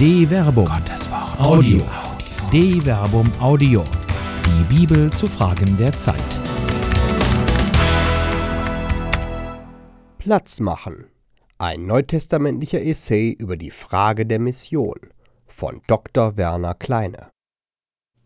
De 0.00 0.26
Verbum. 0.26 0.64
Gottes 0.64 1.10
Wort. 1.10 1.38
Audio. 1.38 1.86
De 2.50 2.80
Verbum 2.80 3.30
Audio. 3.38 3.84
Die 4.46 4.64
Bibel 4.74 5.12
zu 5.12 5.26
Fragen 5.26 5.76
der 5.76 5.92
Zeit. 5.92 6.16
Platz 10.16 10.58
machen. 10.58 11.10
Ein 11.58 11.84
neutestamentlicher 11.84 12.80
Essay 12.80 13.32
über 13.32 13.58
die 13.58 13.70
Frage 13.70 14.24
der 14.24 14.38
Mission 14.38 14.96
von 15.46 15.82
Dr. 15.86 16.38
Werner 16.38 16.72
Kleine. 16.72 17.28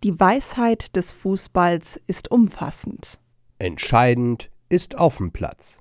Die 0.04 0.20
Weisheit 0.20 0.94
des 0.94 1.10
Fußballs 1.10 2.00
ist 2.06 2.30
umfassend. 2.30 3.18
Entscheidend 3.58 4.48
ist 4.68 4.96
auf 4.96 5.16
dem 5.16 5.32
Platz. 5.32 5.80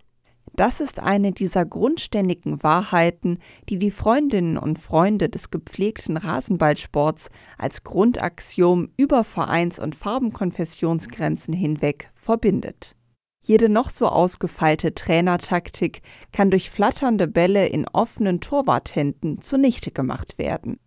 Das 0.55 0.79
ist 0.79 0.99
eine 0.99 1.31
dieser 1.31 1.65
grundständigen 1.65 2.61
Wahrheiten, 2.61 3.39
die 3.70 3.80
die 3.80 3.89
Freundinnen 3.89 4.57
und 4.57 4.77
Freunde 4.77 5.27
des 5.27 5.49
gepflegten 5.49 6.16
Rasenballsports 6.16 7.31
als 7.57 7.84
Grundaxiom 7.84 8.89
über 8.95 9.23
Vereins- 9.23 9.80
und 9.80 9.95
Farbenkonfessionsgrenzen 9.95 11.55
hinweg 11.55 12.11
verbindet. 12.13 12.95
Jede 13.44 13.67
noch 13.67 13.89
so 13.89 14.08
ausgefeilte 14.08 14.94
Trainertaktik 14.94 16.02
kann 16.31 16.52
durch 16.52 16.70
flatternde 16.70 17.27
Bälle 17.27 17.67
in 17.67 17.88
offenen 17.88 18.39
Torwarthänden 18.39 19.41
zunichte 19.41 19.91
gemacht 19.91 20.38
werden. 20.38 20.80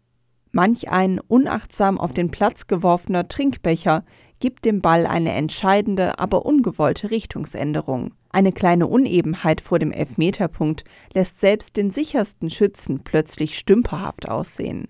Manch 0.53 0.89
ein 0.89 1.21
unachtsam 1.21 1.99
auf 1.99 2.15
den 2.15 2.31
Platz 2.31 2.67
geworfener 2.67 3.29
Trinkbecher 3.29 4.05
gibt 4.39 4.65
dem 4.65 4.81
Ball 4.81 5.07
eine 5.07 5.33
entscheidende, 5.33 6.19
aber 6.19 6.47
ungewollte 6.47 7.11
Richtungsänderung. 7.11 8.15
Eine 8.37 8.53
kleine 8.53 8.87
Unebenheit 8.87 9.63
vor 9.63 9.79
dem 9.79 9.93
Elfmeterpunkt 9.93 10.85
lässt 11.15 11.41
selbst 11.41 11.79
den 11.79 11.91
sichersten 11.91 12.51
Schützen 12.51 13.03
plötzlich 13.03 13.57
stümperhaft 13.57 14.29
aussehen. 14.29 14.89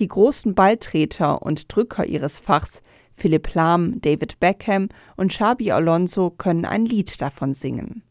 Die 0.00 0.08
großen 0.08 0.56
Balltreter 0.56 1.42
und 1.42 1.72
Drücker 1.72 2.06
ihres 2.06 2.40
Fachs, 2.40 2.82
Philipp 3.14 3.54
Lahm, 3.54 4.00
David 4.00 4.40
Beckham 4.40 4.88
und 5.16 5.30
Xabi 5.30 5.70
Alonso, 5.70 6.30
können 6.30 6.64
ein 6.64 6.86
Lied 6.86 7.22
davon 7.22 7.54
singen. 7.54 8.02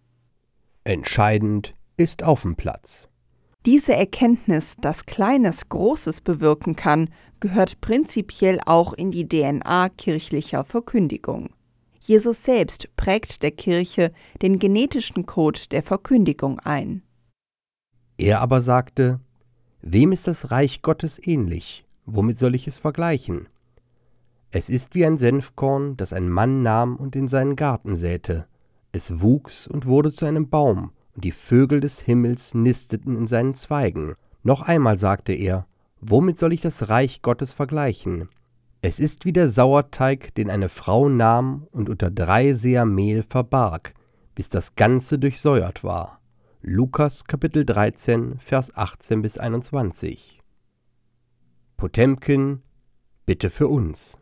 Entscheidend 0.85 1.73
ist 1.97 2.23
auf 2.23 2.43
dem 2.43 2.55
Platz. 2.55 3.09
Diese 3.65 3.93
Erkenntnis, 3.93 4.77
dass 4.79 5.05
Kleines 5.05 5.67
Großes 5.67 6.21
bewirken 6.21 6.77
kann, 6.77 7.09
gehört 7.41 7.81
prinzipiell 7.81 8.61
auch 8.65 8.93
in 8.93 9.11
die 9.11 9.27
DNA 9.27 9.89
kirchlicher 9.89 10.63
Verkündigung. 10.63 11.49
Jesus 12.07 12.45
selbst 12.45 12.87
prägt 12.95 13.43
der 13.43 13.51
Kirche 13.51 14.13
den 14.41 14.59
genetischen 14.59 15.25
Code 15.25 15.59
der 15.71 15.83
Verkündigung 15.83 16.57
ein. 16.61 17.01
Er 18.17 18.39
aber 18.39 18.61
sagte, 18.61 19.19
Wem 19.81 20.13
ist 20.13 20.25
das 20.25 20.49
Reich 20.49 20.81
Gottes 20.81 21.19
ähnlich? 21.21 21.83
Womit 22.05 22.39
soll 22.39 22.55
ich 22.55 22.65
es 22.65 22.79
vergleichen? 22.79 23.49
Es 24.51 24.69
ist 24.69 24.95
wie 24.95 25.05
ein 25.05 25.17
Senfkorn, 25.17 25.97
das 25.97 26.13
ein 26.13 26.29
Mann 26.29 26.63
nahm 26.63 26.95
und 26.95 27.17
in 27.17 27.27
seinen 27.27 27.57
Garten 27.57 27.97
säte. 27.97 28.47
Es 28.93 29.19
wuchs 29.19 29.67
und 29.67 29.85
wurde 29.85 30.13
zu 30.13 30.25
einem 30.25 30.47
Baum, 30.47 30.91
und 31.13 31.25
die 31.25 31.33
Vögel 31.33 31.81
des 31.81 31.99
Himmels 31.99 32.53
nisteten 32.53 33.17
in 33.17 33.27
seinen 33.27 33.53
Zweigen. 33.53 34.15
Noch 34.43 34.61
einmal 34.61 34.97
sagte 34.97 35.33
er, 35.33 35.67
Womit 35.99 36.39
soll 36.39 36.53
ich 36.53 36.61
das 36.61 36.87
Reich 36.87 37.21
Gottes 37.21 37.51
vergleichen? 37.51 38.29
Es 38.81 38.99
ist 38.99 39.25
wie 39.25 39.33
der 39.33 39.49
Sauerteig, 39.49 40.35
den 40.35 40.49
eine 40.51 40.69
Frau 40.69 41.09
nahm 41.09 41.67
und 41.71 41.89
unter 41.89 42.11
drei 42.11 42.53
Seer 42.53 42.85
Mehl 42.85 43.23
verbarg, 43.23 43.93
bis 44.35 44.49
das 44.49 44.75
Ganze 44.75 45.17
durchsäuert 45.17 45.83
war. 45.83 46.21
Lukas 46.61 47.25
Kapitel 47.25 47.65
13, 47.65 48.37
Vers 48.37 48.75
18 48.75 49.21
bis 49.23 49.37
21. 49.39 50.41
Potemkin, 51.75 52.61
bitte 53.25 53.49
für 53.49 53.67
uns. 53.67 54.19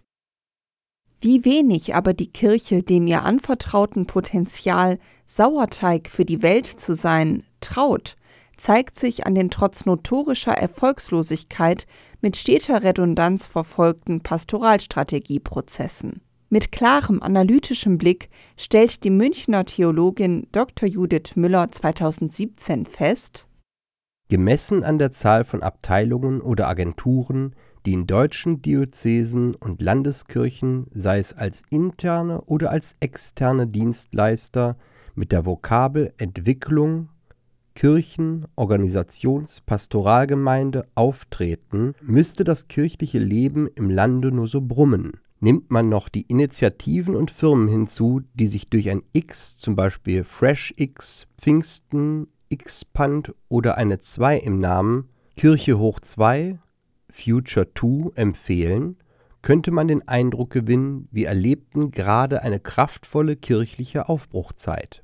Wie 1.19 1.43
wenig 1.43 1.95
aber 1.95 2.13
die 2.13 2.31
Kirche 2.31 2.83
dem 2.83 3.07
ihr 3.07 3.23
anvertrauten 3.23 4.05
Potenzial, 4.05 4.99
Sauerteig 5.25 6.09
für 6.09 6.23
die 6.23 6.41
Welt 6.41 6.65
zu 6.65 6.93
sein, 6.93 7.43
traut, 7.59 8.15
zeigt 8.57 8.97
sich 8.97 9.25
an 9.25 9.35
den 9.35 9.49
trotz 9.49 9.85
notorischer 9.85 10.53
Erfolgslosigkeit 10.53 11.85
mit 12.21 12.37
steter 12.37 12.83
Redundanz 12.83 13.47
verfolgten 13.47 14.21
Pastoralstrategieprozessen. 14.21 16.21
Mit 16.49 16.71
klarem 16.71 17.21
analytischem 17.21 17.97
Blick 17.97 18.29
stellt 18.57 19.03
die 19.03 19.09
Münchner 19.09 19.65
Theologin 19.65 20.47
Dr. 20.51 20.87
Judith 20.87 21.35
Müller 21.35 21.71
2017 21.71 22.85
fest, 22.85 23.47
Gemessen 24.27 24.83
an 24.83 24.97
der 24.97 25.11
Zahl 25.11 25.43
von 25.43 25.61
Abteilungen 25.61 26.41
oder 26.41 26.67
Agenturen, 26.67 27.55
die 27.85 27.93
in 27.93 28.07
deutschen 28.07 28.63
Diözesen 28.63 29.53
und 29.53 29.83
Landeskirchen, 29.83 30.87
sei 30.91 31.19
es 31.19 31.33
als 31.33 31.61
interne 31.69 32.41
oder 32.41 32.71
als 32.71 32.95
externe 32.99 33.67
Dienstleister, 33.67 34.77
mit 35.13 35.31
der 35.31 35.45
Vokabel 35.45 36.11
Entwicklung 36.17 37.09
Kirchen-, 37.75 38.47
Organisations-, 38.55 39.61
Pastoralgemeinde 39.61 40.87
auftreten, 40.95 41.93
müsste 42.01 42.43
das 42.43 42.67
kirchliche 42.67 43.19
Leben 43.19 43.67
im 43.75 43.89
Lande 43.89 44.31
nur 44.31 44.47
so 44.47 44.61
brummen. 44.61 45.11
Nimmt 45.41 45.69
man 45.69 45.89
noch 45.89 46.09
die 46.09 46.23
Initiativen 46.23 47.15
und 47.15 47.29
Firmen 47.29 47.67
hinzu, 47.67 48.21
die 48.33 48.47
sich 48.47 48.69
durch 48.69 48.89
ein 48.89 49.03
X, 49.11 49.57
zum 49.57 49.75
Beispiel 49.75 50.23
FreshX, 50.23 51.27
Pfingsten, 51.39 52.27
Xpand 52.55 53.35
oder 53.49 53.77
eine 53.77 53.99
2 53.99 54.37
im 54.37 54.59
Namen, 54.59 55.09
Kirche 55.35 55.77
hoch 55.77 55.99
2, 55.99 56.57
Future 57.09 57.67
2 57.73 58.11
empfehlen, 58.15 58.95
könnte 59.41 59.71
man 59.71 59.87
den 59.87 60.07
Eindruck 60.07 60.49
gewinnen, 60.49 61.07
wir 61.11 61.27
erlebten 61.27 61.91
gerade 61.91 62.41
eine 62.41 62.59
kraftvolle 62.59 63.35
kirchliche 63.35 64.09
Aufbruchzeit. 64.09 65.01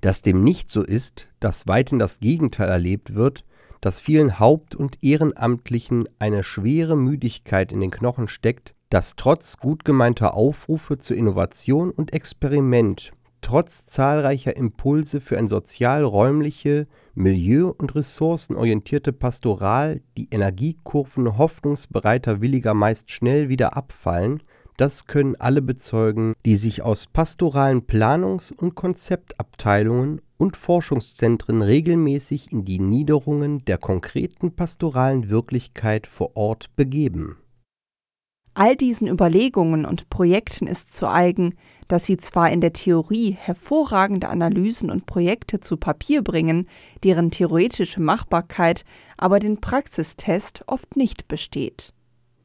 Dass 0.00 0.22
dem 0.22 0.42
nicht 0.42 0.70
so 0.70 0.82
ist, 0.82 1.28
dass 1.40 1.66
weithin 1.66 1.98
das 1.98 2.20
Gegenteil 2.20 2.68
erlebt 2.68 3.14
wird, 3.14 3.44
dass 3.80 4.00
vielen 4.00 4.38
Haupt- 4.38 4.74
und 4.74 5.02
Ehrenamtlichen 5.02 6.08
eine 6.18 6.42
schwere 6.44 6.96
Müdigkeit 6.96 7.72
in 7.72 7.80
den 7.80 7.90
Knochen 7.90 8.28
steckt, 8.28 8.74
dass 8.90 9.14
trotz 9.16 9.56
gut 9.56 9.84
gemeinter 9.84 10.34
Aufrufe 10.34 10.98
zur 10.98 11.16
Innovation 11.16 11.90
und 11.90 12.12
Experiment, 12.12 13.12
trotz 13.40 13.86
zahlreicher 13.86 14.56
Impulse 14.56 15.20
für 15.20 15.38
ein 15.38 15.48
sozial-räumliche, 15.48 16.86
milieu- 17.14 17.74
und 17.78 17.94
ressourcenorientierte 17.94 19.12
Pastoral 19.12 20.02
die 20.16 20.28
Energiekurven 20.30 21.38
hoffnungsbereiter 21.38 22.40
Williger 22.40 22.74
meist 22.74 23.10
schnell 23.10 23.48
wieder 23.48 23.76
abfallen, 23.76 24.42
das 24.80 25.06
können 25.06 25.36
alle 25.38 25.60
bezeugen, 25.60 26.32
die 26.46 26.56
sich 26.56 26.80
aus 26.80 27.06
pastoralen 27.06 27.82
Planungs- 27.86 28.50
und 28.50 28.74
Konzeptabteilungen 28.74 30.22
und 30.38 30.56
Forschungszentren 30.56 31.60
regelmäßig 31.60 32.50
in 32.50 32.64
die 32.64 32.78
Niederungen 32.78 33.62
der 33.66 33.76
konkreten 33.76 34.56
pastoralen 34.56 35.28
Wirklichkeit 35.28 36.06
vor 36.06 36.34
Ort 36.34 36.74
begeben. 36.76 37.36
All 38.54 38.74
diesen 38.74 39.06
Überlegungen 39.06 39.84
und 39.84 40.08
Projekten 40.08 40.66
ist 40.66 40.94
zu 40.94 41.08
eigen, 41.08 41.56
dass 41.86 42.06
sie 42.06 42.16
zwar 42.16 42.50
in 42.50 42.62
der 42.62 42.72
Theorie 42.72 43.32
hervorragende 43.32 44.30
Analysen 44.30 44.90
und 44.90 45.04
Projekte 45.04 45.60
zu 45.60 45.76
Papier 45.76 46.22
bringen, 46.22 46.66
deren 47.04 47.30
theoretische 47.30 48.00
Machbarkeit 48.00 48.86
aber 49.18 49.40
den 49.40 49.60
Praxistest 49.60 50.64
oft 50.66 50.96
nicht 50.96 51.28
besteht. 51.28 51.92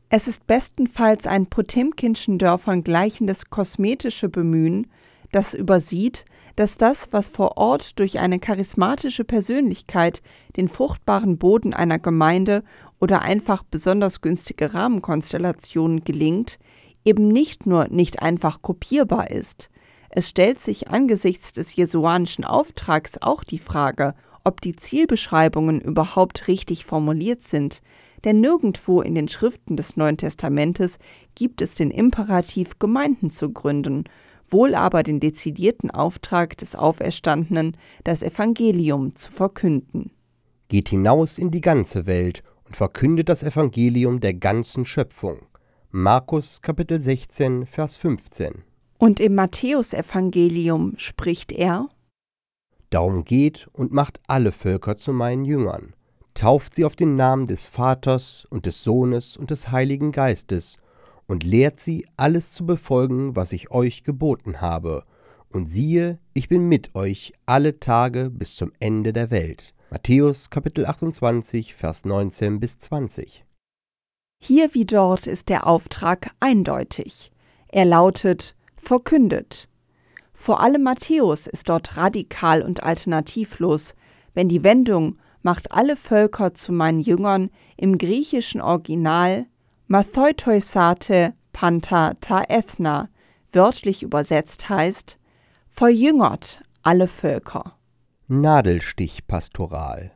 Es 0.10 0.28
ist 0.28 0.46
bestenfalls 0.46 1.26
ein 1.26 1.48
Potemkinschen 1.48 2.38
Dörfern 2.38 2.84
gleichendes 2.84 3.50
kosmetische 3.50 4.30
Bemühen, 4.30 4.88
das 5.32 5.54
übersieht, 5.54 6.26
dass 6.56 6.78
das, 6.78 7.10
was 7.12 7.30
vor 7.30 7.58
Ort 7.58 8.00
durch 8.00 8.20
eine 8.20 8.40
charismatische 8.40 9.26
Persönlichkeit 9.26 10.22
den 10.56 10.70
fruchtbaren 10.70 11.38
Boden 11.38 11.74
einer 11.74 12.00
Gemeinde 12.00 12.64
oder 13.00 13.24
einfach 13.24 13.64
besonders 13.64 14.22
günstige 14.22 14.74
Rahmenkonstellationen 14.74 16.04
gelingt, 16.04 16.60
eben 17.04 17.28
nicht 17.28 17.66
nur 17.66 17.88
nicht 17.90 18.22
einfach 18.22 18.62
kopierbar 18.62 19.32
ist. 19.32 19.70
Es 20.10 20.30
stellt 20.30 20.62
sich 20.62 20.90
angesichts 20.90 21.52
des 21.52 21.76
jesuanischen 21.76 22.46
Auftrags 22.46 23.18
auch 23.22 23.44
die 23.44 23.60
Frage, 23.60 24.14
ob 24.46 24.62
die 24.62 24.76
Zielbeschreibungen 24.76 25.82
überhaupt 25.82 26.48
richtig 26.48 26.86
formuliert 26.86 27.42
sind, 27.42 27.82
denn 28.24 28.42
nirgendwo 28.42 29.02
in 29.02 29.16
den 29.16 29.28
Schriften 29.28 29.76
des 29.76 29.98
Neuen 29.98 30.18
Testamentes 30.18 30.98
gibt 31.36 31.62
es 31.62 31.76
den 31.76 31.92
Imperativ, 31.92 32.80
Gemeinden 32.80 33.30
zu 33.30 33.52
gründen, 33.52 34.06
wohl 34.50 34.76
aber 34.76 35.04
den 35.04 35.20
dezidierten 35.20 35.92
Auftrag 35.92 36.58
des 36.58 36.76
Auferstandenen, 36.76 37.78
das 38.04 38.22
Evangelium 38.22 39.16
zu 39.16 39.32
verkünden. 39.32 40.12
Geht 40.68 40.90
hinaus 40.90 41.38
in 41.38 41.52
die 41.52 41.62
ganze 41.62 42.06
Welt 42.06 42.44
und 42.66 42.76
verkündet 42.76 43.30
das 43.30 43.44
Evangelium 43.44 44.20
der 44.20 44.34
ganzen 44.34 44.86
Schöpfung. 44.86 45.40
Markus 45.92 46.62
Kapitel 46.62 47.00
16, 47.00 47.66
Vers 47.66 47.98
15. 47.98 48.64
Und 48.98 49.20
im 49.20 49.36
Matthäusevangelium 49.36 50.94
spricht 50.98 51.52
er: 51.52 51.90
Darum 52.90 53.24
geht 53.24 53.68
und 53.74 53.92
macht 53.92 54.22
alle 54.28 54.52
Völker 54.52 54.98
zu 54.98 55.14
meinen 55.14 55.46
Jüngern 55.46 55.95
tauft 56.36 56.76
sie 56.76 56.86
auf 56.86 56.96
den 56.96 57.16
Namen 57.16 57.48
des 57.48 57.66
Vaters 57.66 58.46
und 58.52 58.68
des 58.68 58.84
Sohnes 58.84 59.38
und 59.38 59.50
des 59.50 59.72
Heiligen 59.72 60.12
Geistes 60.12 60.78
und 61.26 61.44
lehrt 61.44 61.80
sie, 61.80 62.06
alles 62.18 62.52
zu 62.52 62.66
befolgen, 62.66 63.36
was 63.36 63.52
ich 63.52 63.72
euch 63.72 64.04
geboten 64.04 64.62
habe. 64.62 65.04
Und 65.52 65.72
siehe, 65.72 66.20
ich 66.34 66.50
bin 66.50 66.68
mit 66.68 66.94
euch 66.94 67.34
alle 67.46 67.80
Tage 67.80 68.30
bis 68.30 68.56
zum 68.56 68.72
Ende 68.80 69.14
der 69.14 69.32
Welt. 69.32 69.74
Matthäus 69.90 70.50
Kapitel 70.50 70.86
28, 70.86 71.74
Vers 71.74 72.06
19 72.06 72.60
bis 72.60 72.78
20. 72.80 73.46
Hier 74.44 74.74
wie 74.74 74.86
dort 74.86 75.28
ist 75.28 75.50
der 75.50 75.66
Auftrag 75.66 76.32
eindeutig. 76.40 77.32
Er 77.70 77.86
lautet 77.86 78.56
verkündet. 78.76 79.70
Vor 80.34 80.60
allem 80.60 80.84
Matthäus 80.84 81.48
ist 81.48 81.70
dort 81.70 81.96
radikal 81.96 82.62
und 82.62 82.84
alternativlos, 82.84 83.96
wenn 84.34 84.50
die 84.50 84.64
Wendung 84.64 85.18
macht 85.46 85.72
alle 85.72 85.96
Völker 85.96 86.56
zu 86.56 86.74
meinen 86.74 87.00
Jüngern 87.00 87.52
im 87.78 88.00
griechischen 88.00 88.62
Original 88.62 89.46
Matheutoisate 89.86 91.36
Panta 91.54 92.16
ta 92.20 92.42
ethna 92.50 93.10
wörtlich 93.52 94.02
übersetzt 94.02 94.68
heißt 94.70 95.20
verjüngert 95.70 96.64
alle 96.82 97.08
Völker. 97.08 97.78
Nadelstichpastoral. 98.28 100.14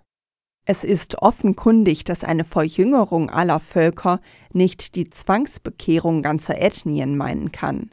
Es 0.66 0.84
ist 0.84 1.22
offenkundig, 1.22 2.04
dass 2.06 2.24
eine 2.24 2.44
Verjüngerung 2.44 3.30
aller 3.30 3.60
Völker 3.60 4.22
nicht 4.52 4.96
die 4.96 5.12
Zwangsbekehrung 5.12 6.24
ganzer 6.24 6.60
Ethnien 6.60 7.16
meinen 7.16 7.52
kann. 7.52 7.92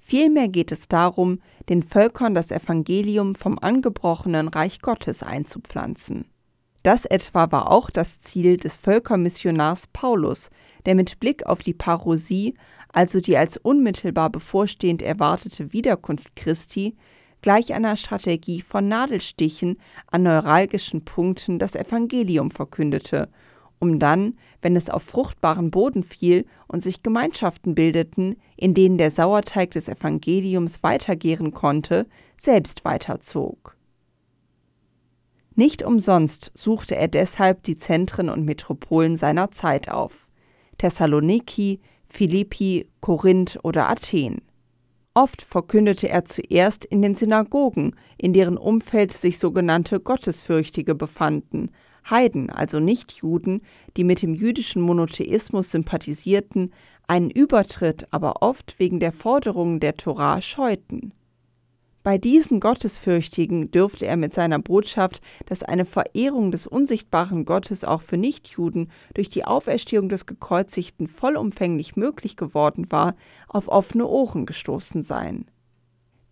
Vielmehr 0.00 0.48
geht 0.48 0.70
es 0.70 0.86
darum, 0.86 1.40
den 1.70 1.82
Völkern 1.82 2.34
das 2.34 2.50
Evangelium 2.50 3.36
vom 3.36 3.58
angebrochenen 3.58 4.48
Reich 4.48 4.82
Gottes 4.82 5.22
einzupflanzen. 5.22 6.26
Das 6.88 7.04
etwa 7.04 7.52
war 7.52 7.70
auch 7.70 7.90
das 7.90 8.18
Ziel 8.18 8.56
des 8.56 8.78
Völkermissionars 8.78 9.88
Paulus, 9.88 10.48
der 10.86 10.94
mit 10.94 11.20
Blick 11.20 11.44
auf 11.44 11.58
die 11.58 11.74
Parousie, 11.74 12.54
also 12.94 13.20
die 13.20 13.36
als 13.36 13.58
unmittelbar 13.58 14.30
bevorstehend 14.30 15.02
erwartete 15.02 15.74
Wiederkunft 15.74 16.34
Christi, 16.34 16.96
gleich 17.42 17.74
einer 17.74 17.94
Strategie 17.96 18.62
von 18.62 18.88
Nadelstichen 18.88 19.76
an 20.10 20.22
neuralgischen 20.22 21.04
Punkten 21.04 21.58
das 21.58 21.74
Evangelium 21.74 22.50
verkündete 22.50 23.28
um 23.80 23.98
dann, 23.98 24.38
wenn 24.62 24.74
es 24.74 24.88
auf 24.88 25.02
fruchtbaren 25.02 25.70
Boden 25.70 26.02
fiel 26.02 26.46
und 26.68 26.82
sich 26.82 27.02
Gemeinschaften 27.02 27.74
bildeten, 27.74 28.36
in 28.56 28.72
denen 28.72 28.96
der 28.96 29.10
Sauerteig 29.10 29.72
des 29.72 29.88
Evangeliums 29.88 30.82
weitergären 30.82 31.52
konnte, 31.52 32.06
selbst 32.36 32.84
weiterzog. 32.84 33.77
Nicht 35.58 35.82
umsonst 35.82 36.52
suchte 36.54 36.94
er 36.94 37.08
deshalb 37.08 37.64
die 37.64 37.74
Zentren 37.74 38.28
und 38.28 38.44
Metropolen 38.44 39.16
seiner 39.16 39.50
Zeit 39.50 39.90
auf 39.90 40.28
Thessaloniki, 40.78 41.80
Philippi, 42.08 42.88
Korinth 43.00 43.58
oder 43.64 43.90
Athen. 43.90 44.40
Oft 45.14 45.42
verkündete 45.42 46.08
er 46.08 46.24
zuerst 46.24 46.84
in 46.84 47.02
den 47.02 47.16
Synagogen, 47.16 47.96
in 48.18 48.32
deren 48.32 48.56
Umfeld 48.56 49.12
sich 49.12 49.40
sogenannte 49.40 49.98
Gottesfürchtige 49.98 50.94
befanden, 50.94 51.72
Heiden, 52.08 52.50
also 52.50 52.78
Nichtjuden, 52.78 53.62
die 53.96 54.04
mit 54.04 54.22
dem 54.22 54.34
jüdischen 54.34 54.80
Monotheismus 54.80 55.72
sympathisierten, 55.72 56.72
einen 57.08 57.30
Übertritt 57.30 58.06
aber 58.12 58.42
oft 58.42 58.78
wegen 58.78 59.00
der 59.00 59.10
Forderungen 59.10 59.80
der 59.80 59.96
Torah 59.96 60.40
scheuten. 60.40 61.12
Bei 62.08 62.16
diesen 62.16 62.58
Gottesfürchtigen 62.58 63.70
dürfte 63.70 64.06
er 64.06 64.16
mit 64.16 64.32
seiner 64.32 64.58
Botschaft, 64.58 65.20
dass 65.44 65.62
eine 65.62 65.84
Verehrung 65.84 66.50
des 66.50 66.66
unsichtbaren 66.66 67.44
Gottes 67.44 67.84
auch 67.84 68.00
für 68.00 68.16
Nichtjuden 68.16 68.90
durch 69.12 69.28
die 69.28 69.44
Auferstehung 69.44 70.08
des 70.08 70.24
Gekreuzigten 70.24 71.06
vollumfänglich 71.06 71.96
möglich 71.96 72.38
geworden 72.38 72.86
war, 72.88 73.14
auf 73.46 73.68
offene 73.68 74.06
Ohren 74.06 74.46
gestoßen 74.46 75.02
sein. 75.02 75.50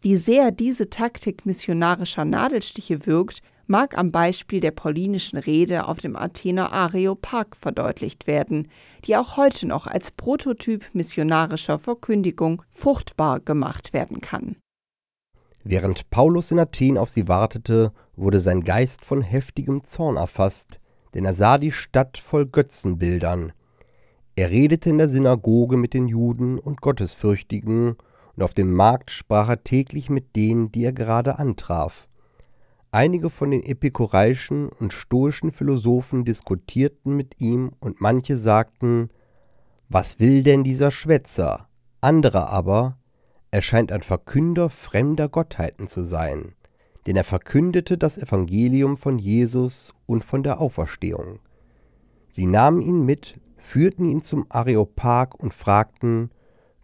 Wie 0.00 0.16
sehr 0.16 0.50
diese 0.50 0.88
Taktik 0.88 1.44
missionarischer 1.44 2.24
Nadelstiche 2.24 3.04
wirkt, 3.04 3.42
mag 3.66 3.98
am 3.98 4.10
Beispiel 4.10 4.60
der 4.60 4.70
paulinischen 4.70 5.38
Rede 5.38 5.88
auf 5.88 5.98
dem 5.98 6.16
Athener 6.16 6.72
Areopag 6.72 7.48
verdeutlicht 7.54 8.26
werden, 8.26 8.68
die 9.04 9.14
auch 9.14 9.36
heute 9.36 9.66
noch 9.66 9.86
als 9.86 10.10
Prototyp 10.10 10.86
missionarischer 10.94 11.78
Verkündigung 11.78 12.62
fruchtbar 12.70 13.40
gemacht 13.40 13.92
werden 13.92 14.22
kann. 14.22 14.56
Während 15.68 16.10
Paulus 16.10 16.52
in 16.52 16.60
Athen 16.60 16.96
auf 16.96 17.10
sie 17.10 17.26
wartete, 17.26 17.90
wurde 18.14 18.38
sein 18.38 18.62
Geist 18.62 19.04
von 19.04 19.20
heftigem 19.20 19.82
Zorn 19.82 20.14
erfasst, 20.14 20.78
denn 21.12 21.24
er 21.24 21.34
sah 21.34 21.58
die 21.58 21.72
Stadt 21.72 22.18
voll 22.18 22.46
Götzenbildern. 22.46 23.50
Er 24.36 24.50
redete 24.50 24.90
in 24.90 24.98
der 24.98 25.08
Synagoge 25.08 25.76
mit 25.76 25.92
den 25.92 26.06
Juden 26.06 26.60
und 26.60 26.80
Gottesfürchtigen, 26.80 27.96
und 28.36 28.42
auf 28.44 28.54
dem 28.54 28.74
Markt 28.74 29.10
sprach 29.10 29.48
er 29.48 29.64
täglich 29.64 30.08
mit 30.08 30.36
denen, 30.36 30.70
die 30.70 30.84
er 30.84 30.92
gerade 30.92 31.40
antraf. 31.40 32.06
Einige 32.92 33.28
von 33.28 33.50
den 33.50 33.64
epikureischen 33.64 34.68
und 34.68 34.92
stoischen 34.92 35.50
Philosophen 35.50 36.24
diskutierten 36.24 37.16
mit 37.16 37.40
ihm 37.40 37.72
und 37.80 38.00
manche 38.00 38.36
sagten, 38.36 39.10
was 39.88 40.20
will 40.20 40.44
denn 40.44 40.62
dieser 40.62 40.92
Schwätzer? 40.92 41.66
Andere 42.00 42.50
aber, 42.50 42.98
er 43.56 43.62
scheint 43.62 43.90
ein 43.90 44.02
Verkünder 44.02 44.68
fremder 44.68 45.30
Gottheiten 45.30 45.88
zu 45.88 46.02
sein, 46.02 46.52
denn 47.06 47.16
er 47.16 47.24
verkündete 47.24 47.96
das 47.96 48.18
Evangelium 48.18 48.98
von 48.98 49.18
Jesus 49.18 49.94
und 50.04 50.24
von 50.24 50.42
der 50.42 50.60
Auferstehung. 50.60 51.38
Sie 52.28 52.44
nahmen 52.44 52.82
ihn 52.82 53.06
mit, 53.06 53.40
führten 53.56 54.10
ihn 54.10 54.20
zum 54.20 54.44
Areopag 54.50 55.36
und 55.38 55.54
fragten, 55.54 56.32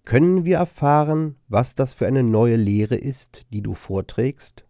können 0.06 0.46
wir 0.46 0.56
erfahren, 0.56 1.36
was 1.46 1.74
das 1.74 1.92
für 1.92 2.06
eine 2.06 2.22
neue 2.22 2.56
Lehre 2.56 2.96
ist, 2.96 3.44
die 3.52 3.60
du 3.60 3.74
vorträgst? 3.74 4.64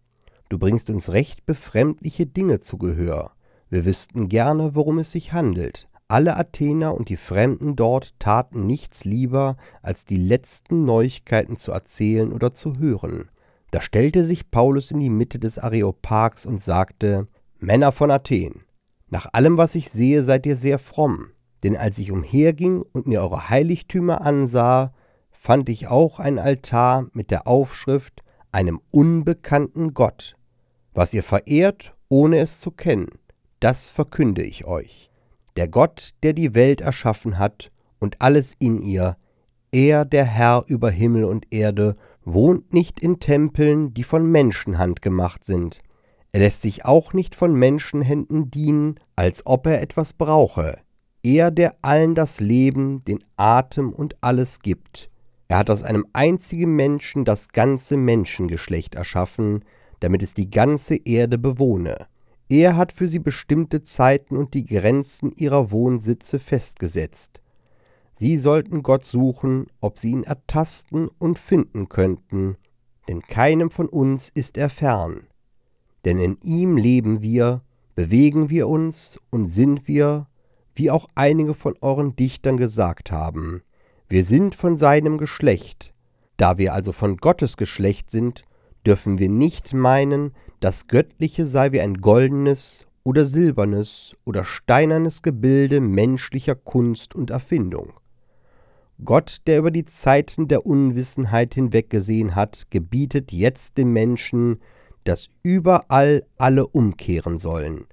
Du 0.49 0.59
bringst 0.59 0.89
uns 0.89 1.09
recht 1.09 1.45
befremdliche 1.45 2.25
Dinge 2.25 2.59
zu 2.59 2.77
Gehör. 2.77 3.31
Wir 3.69 3.85
wüssten 3.85 4.27
gerne, 4.27 4.75
worum 4.75 4.99
es 4.99 5.11
sich 5.11 5.31
handelt. 5.31 5.87
Alle 6.13 6.37
Athener 6.37 6.93
und 6.93 7.09
die 7.09 7.17
Fremden 7.17 7.75
dort 7.75 8.19
taten 8.19 8.67
nichts 8.67 9.03
lieber, 9.03 9.57
als 9.81 10.05
die 10.05 10.17
letzten 10.17 10.85
Neuigkeiten 10.85 11.57
zu 11.57 11.71
erzählen 11.71 12.31
oder 12.31 12.53
zu 12.53 12.77
hören. 12.77 13.31
Da 13.71 13.81
stellte 13.81 14.23
sich 14.23 14.51
Paulus 14.51 14.91
in 14.91 14.99
die 14.99 15.09
Mitte 15.09 15.39
des 15.39 15.57
Areopags 15.57 16.45
und 16.45 16.61
sagte: 16.61 17.27
Männer 17.57 17.91
von 17.91 18.11
Athen, 18.11 18.63
nach 19.09 19.33
allem, 19.33 19.57
was 19.57 19.73
ich 19.73 19.89
sehe, 19.89 20.21
seid 20.23 20.45
ihr 20.45 20.55
sehr 20.55 20.77
fromm. 20.77 21.31
Denn 21.63 21.75
als 21.75 21.97
ich 21.97 22.11
umherging 22.11 22.83
und 22.93 23.07
mir 23.07 23.23
eure 23.23 23.49
Heiligtümer 23.49 24.21
ansah, 24.21 24.93
fand 25.31 25.67
ich 25.67 25.87
auch 25.87 26.19
ein 26.19 26.37
Altar 26.37 27.07
mit 27.13 27.31
der 27.31 27.47
Aufschrift 27.47 28.21
einem 28.51 28.79
unbekannten 28.91 29.95
Gott. 29.95 30.35
Was 30.93 31.11
ihr 31.15 31.23
verehrt, 31.23 31.95
ohne 32.07 32.37
es 32.37 32.59
zu 32.59 32.69
kennen, 32.69 33.07
das 33.59 33.89
verkünde 33.89 34.43
ich 34.43 34.65
euch. 34.65 35.09
Der 35.55 35.67
Gott, 35.67 36.11
der 36.23 36.33
die 36.33 36.55
Welt 36.55 36.81
erschaffen 36.81 37.37
hat 37.37 37.71
und 37.99 38.21
alles 38.21 38.55
in 38.59 38.81
ihr, 38.81 39.17
er, 39.71 40.05
der 40.05 40.25
Herr 40.25 40.63
über 40.67 40.91
Himmel 40.91 41.25
und 41.25 41.47
Erde, 41.51 41.95
wohnt 42.23 42.73
nicht 42.73 42.99
in 42.99 43.19
Tempeln, 43.19 43.93
die 43.93 44.03
von 44.03 44.31
Menschenhand 44.31 45.01
gemacht 45.01 45.43
sind. 45.43 45.79
Er 46.31 46.41
lässt 46.41 46.61
sich 46.61 46.85
auch 46.85 47.13
nicht 47.13 47.35
von 47.35 47.53
Menschenhänden 47.53 48.49
dienen, 48.49 48.99
als 49.15 49.45
ob 49.45 49.67
er 49.67 49.81
etwas 49.81 50.13
brauche. 50.13 50.77
Er, 51.23 51.51
der 51.51 51.75
allen 51.81 52.15
das 52.15 52.39
Leben, 52.39 53.03
den 53.05 53.23
Atem 53.37 53.93
und 53.93 54.15
alles 54.21 54.59
gibt. 54.59 55.09
Er 55.47 55.59
hat 55.59 55.69
aus 55.69 55.83
einem 55.83 56.05
einzigen 56.13 56.75
Menschen 56.75 57.25
das 57.25 57.49
ganze 57.49 57.97
Menschengeschlecht 57.97 58.95
erschaffen, 58.95 59.63
damit 59.99 60.21
es 60.21 60.33
die 60.33 60.49
ganze 60.49 60.95
Erde 60.95 61.37
bewohne. 61.37 62.07
Er 62.53 62.77
hat 62.77 62.91
für 62.91 63.07
sie 63.07 63.17
bestimmte 63.17 63.81
Zeiten 63.81 64.37
und 64.37 64.53
die 64.53 64.65
Grenzen 64.65 65.31
ihrer 65.35 65.71
Wohnsitze 65.71 66.37
festgesetzt. 66.37 67.41
Sie 68.13 68.37
sollten 68.37 68.83
Gott 68.83 69.05
suchen, 69.05 69.65
ob 69.81 69.97
sie 69.97 70.11
ihn 70.11 70.21
ertasten 70.21 71.09
und 71.17 71.39
finden 71.39 71.89
könnten, 71.89 72.57
denn 73.07 73.21
keinem 73.23 73.71
von 73.71 73.89
uns 73.89 74.29
ist 74.29 74.59
er 74.59 74.69
fern. 74.69 75.25
Denn 76.05 76.19
in 76.19 76.37
ihm 76.43 76.77
leben 76.77 77.23
wir, 77.23 77.63
bewegen 77.95 78.51
wir 78.51 78.67
uns 78.67 79.17
und 79.31 79.49
sind 79.49 79.87
wir, 79.87 80.27
wie 80.75 80.91
auch 80.91 81.07
einige 81.15 81.55
von 81.55 81.75
euren 81.81 82.15
Dichtern 82.15 82.57
gesagt 82.57 83.11
haben. 83.11 83.63
Wir 84.07 84.23
sind 84.23 84.53
von 84.53 84.77
seinem 84.77 85.17
Geschlecht. 85.17 85.95
Da 86.37 86.59
wir 86.59 86.75
also 86.75 86.91
von 86.91 87.17
Gottes 87.17 87.57
Geschlecht 87.57 88.11
sind, 88.11 88.43
dürfen 88.85 89.17
wir 89.17 89.29
nicht 89.29 89.73
meinen, 89.73 90.33
das 90.63 90.87
Göttliche 90.87 91.45
sei 91.45 91.73
wie 91.73 91.81
ein 91.81 91.95
goldenes 91.95 92.85
oder 93.03 93.25
silbernes 93.25 94.15
oder 94.23 94.45
steinernes 94.45 95.21
Gebilde 95.21 95.81
menschlicher 95.81 96.55
Kunst 96.55 97.15
und 97.15 97.31
Erfindung. 97.31 97.91
Gott, 99.03 99.41
der 99.45 99.57
über 99.59 99.71
die 99.71 99.83
Zeiten 99.83 100.47
der 100.47 100.65
Unwissenheit 100.65 101.53
hinweggesehen 101.55 102.33
hat, 102.33 102.67
gebietet 102.69 103.33
jetzt 103.33 103.77
dem 103.77 103.91
Menschen, 103.91 104.61
dass 105.03 105.27
überall 105.41 106.23
alle 106.37 106.65
umkehren 106.65 107.39
sollen. 107.39 107.83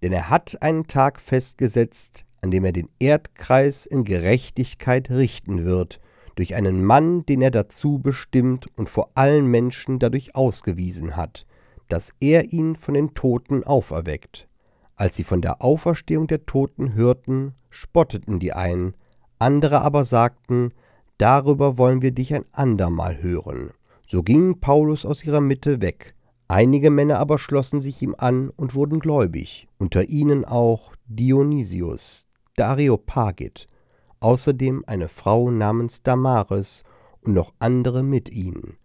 Denn 0.00 0.14
er 0.14 0.30
hat 0.30 0.62
einen 0.62 0.86
Tag 0.86 1.20
festgesetzt, 1.20 2.24
an 2.40 2.50
dem 2.50 2.64
er 2.64 2.72
den 2.72 2.88
Erdkreis 2.98 3.84
in 3.84 4.04
Gerechtigkeit 4.04 5.10
richten 5.10 5.66
wird, 5.66 6.00
durch 6.34 6.54
einen 6.54 6.82
Mann, 6.82 7.26
den 7.26 7.42
er 7.42 7.50
dazu 7.50 7.98
bestimmt 7.98 8.68
und 8.74 8.88
vor 8.88 9.10
allen 9.14 9.48
Menschen 9.48 9.98
dadurch 9.98 10.34
ausgewiesen 10.34 11.14
hat, 11.14 11.46
dass 11.88 12.12
er 12.20 12.52
ihn 12.52 12.76
von 12.76 12.94
den 12.94 13.14
Toten 13.14 13.64
auferweckt. 13.64 14.48
Als 14.96 15.16
sie 15.16 15.24
von 15.24 15.42
der 15.42 15.62
Auferstehung 15.62 16.26
der 16.26 16.46
Toten 16.46 16.94
hörten, 16.94 17.54
spotteten 17.70 18.40
die 18.40 18.52
einen, 18.52 18.94
andere 19.38 19.82
aber 19.82 20.04
sagten, 20.04 20.72
darüber 21.18 21.76
wollen 21.76 22.02
wir 22.02 22.12
dich 22.12 22.34
ein 22.34 22.46
andermal 22.52 23.22
hören. 23.22 23.70
So 24.06 24.22
ging 24.22 24.60
Paulus 24.60 25.04
aus 25.04 25.24
ihrer 25.24 25.40
Mitte 25.40 25.80
weg. 25.80 26.14
Einige 26.48 26.90
Männer 26.90 27.18
aber 27.18 27.38
schlossen 27.38 27.80
sich 27.80 28.00
ihm 28.02 28.14
an 28.16 28.50
und 28.50 28.74
wurden 28.74 29.00
gläubig, 29.00 29.66
unter 29.78 30.08
ihnen 30.08 30.44
auch 30.44 30.92
Dionysius, 31.06 32.28
Dareopagit, 32.54 33.68
außerdem 34.20 34.84
eine 34.86 35.08
Frau 35.08 35.50
namens 35.50 36.02
Damaris 36.02 36.84
und 37.22 37.34
noch 37.34 37.52
andere 37.58 38.02
mit 38.02 38.30
ihnen. 38.30 38.76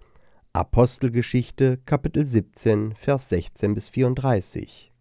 Apostelgeschichte 0.53 1.77
Kapitel 1.85 2.27
17 2.27 2.93
Vers 2.93 3.29
16 3.29 3.73
bis 3.73 3.87
34 3.87 4.91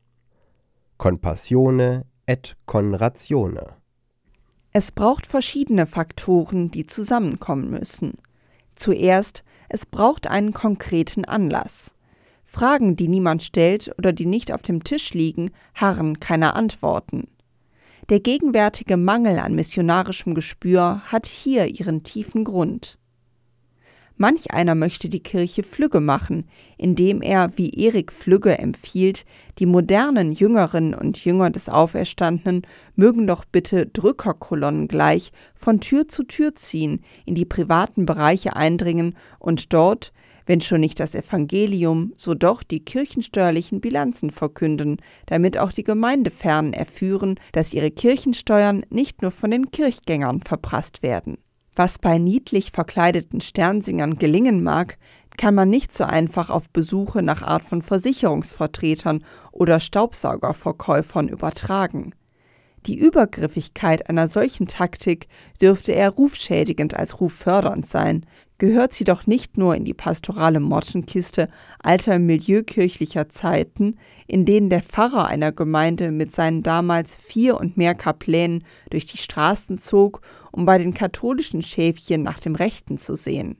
Compassione 0.97 2.05
et 2.25 2.57
Conratione 2.67 3.79
Es 4.71 4.93
braucht 4.93 5.27
verschiedene 5.27 5.89
Faktoren, 5.89 6.71
die 6.71 6.87
zusammenkommen 6.87 7.69
müssen. 7.69 8.19
Zuerst, 8.77 9.43
es 9.69 9.87
braucht 9.87 10.29
einen 10.29 10.53
konkreten 10.53 11.25
Anlass. 11.25 11.97
Fragen, 12.45 12.95
die 12.95 13.09
niemand 13.09 13.43
stellt 13.43 13.93
oder 13.99 14.13
die 14.13 14.27
nicht 14.27 14.53
auf 14.53 14.63
dem 14.63 14.85
Tisch 14.85 15.15
liegen, 15.15 15.51
harren 15.75 16.21
keiner 16.21 16.55
Antworten. 16.55 17.27
Der 18.09 18.21
gegenwärtige 18.21 18.97
Mangel 18.97 19.41
an 19.41 19.57
missionarischem 19.57 20.37
Gespür 20.37 21.03
hat 21.07 21.27
hier 21.27 21.67
ihren 21.67 22.05
tiefen 22.05 22.45
Grund. 22.45 23.00
Manch 24.23 24.51
einer 24.51 24.75
möchte 24.75 25.09
die 25.09 25.23
Kirche 25.23 25.63
Flügge 25.63 25.99
machen, 25.99 26.45
indem 26.77 27.23
er, 27.23 27.57
wie 27.57 27.71
Erik 27.71 28.13
Flügge 28.13 28.59
empfiehlt, 28.59 29.25
die 29.59 29.65
modernen 29.65 30.31
Jüngerinnen 30.31 30.93
und 30.93 31.25
Jünger 31.25 31.49
des 31.49 31.71
Auferstandenen 31.71 32.67
mögen 32.97 33.27
doch 33.27 33.47
bitte 33.47 33.87
Drückerkolonnen 33.87 34.89
gleich 34.89 35.33
von 35.55 35.81
Tür 35.81 36.07
zu 36.07 36.25
Tür 36.25 36.55
ziehen, 36.55 37.03
in 37.25 37.35
die 37.35 37.47
privaten 37.47 38.05
Bereiche 38.05 38.57
eindringen 38.57 39.17
und 39.39 39.73
dort, 39.73 40.13
wenn 40.45 40.61
schon 40.61 40.81
nicht 40.81 41.01
das 41.01 41.15
Evangelium, 41.15 42.13
so 42.19 42.35
doch 42.35 42.63
die 42.63 42.85
kirchensteuerlichen 42.85 43.81
Bilanzen 43.81 44.33
verkünden, 44.33 44.99
damit 45.25 45.57
auch 45.57 45.73
die 45.73 45.83
Gemeindefernen 45.83 46.75
erführen, 46.75 47.41
dass 47.53 47.73
ihre 47.73 47.91
Kirchensteuern 47.91 48.85
nicht 48.91 49.23
nur 49.23 49.31
von 49.31 49.51
den 49.51 49.71
Kirchgängern 49.71 50.43
verprasst 50.43 51.03
werden. 51.03 51.39
Was 51.83 51.99
bei 51.99 52.19
niedlich 52.19 52.73
verkleideten 52.73 53.41
Sternsingern 53.41 54.19
gelingen 54.19 54.63
mag, 54.63 54.99
kann 55.39 55.55
man 55.55 55.71
nicht 55.71 55.95
so 55.95 56.05
einfach 56.05 56.51
auf 56.51 56.69
Besuche 56.69 57.23
nach 57.23 57.41
Art 57.41 57.65
von 57.65 57.81
Versicherungsvertretern 57.81 59.25
oder 59.51 59.81
Staubsaugerverkäufern 59.81 61.29
übertragen. 61.29 62.13
Die 62.85 62.99
Übergriffigkeit 62.99 64.11
einer 64.11 64.29
solchen 64.29 64.67
Taktik 64.67 65.29
dürfte 65.63 65.93
eher 65.93 66.11
rufschädigend 66.11 66.95
als 66.95 67.19
ruffördernd 67.19 67.87
sein, 67.87 68.27
gehört 68.59 68.93
sie 68.93 69.05
doch 69.05 69.27
nicht 69.27 69.57
nur 69.57 69.75
in 69.75 69.87
die 69.87 69.95
pastorale 69.95 70.61
Mottenkiste 70.61 71.49
alter 71.83 72.19
milieukirchlicher 72.19 73.31
Zeiten, 73.31 73.97
in 74.27 74.45
denen 74.45 74.69
der 74.69 74.83
Pfarrer 74.83 75.27
einer 75.27 75.51
Gemeinde 75.51 76.11
mit 76.11 76.31
seinen 76.31 76.63
damals 76.63 77.17
vier 77.17 77.59
und 77.59 77.79
mehr 77.79 77.95
Kaplänen 77.95 78.65
durch 78.91 79.07
die 79.07 79.17
Straßen 79.17 79.79
zog, 79.79 80.21
um 80.53 80.65
bei 80.65 80.79
den 80.79 80.95
katholischen 80.95 81.63
Schäfchen 81.63 82.23
nach 82.23 82.39
dem 82.39 82.55
Rechten 82.55 82.99
zu 82.99 83.17
sehen. 83.17 83.57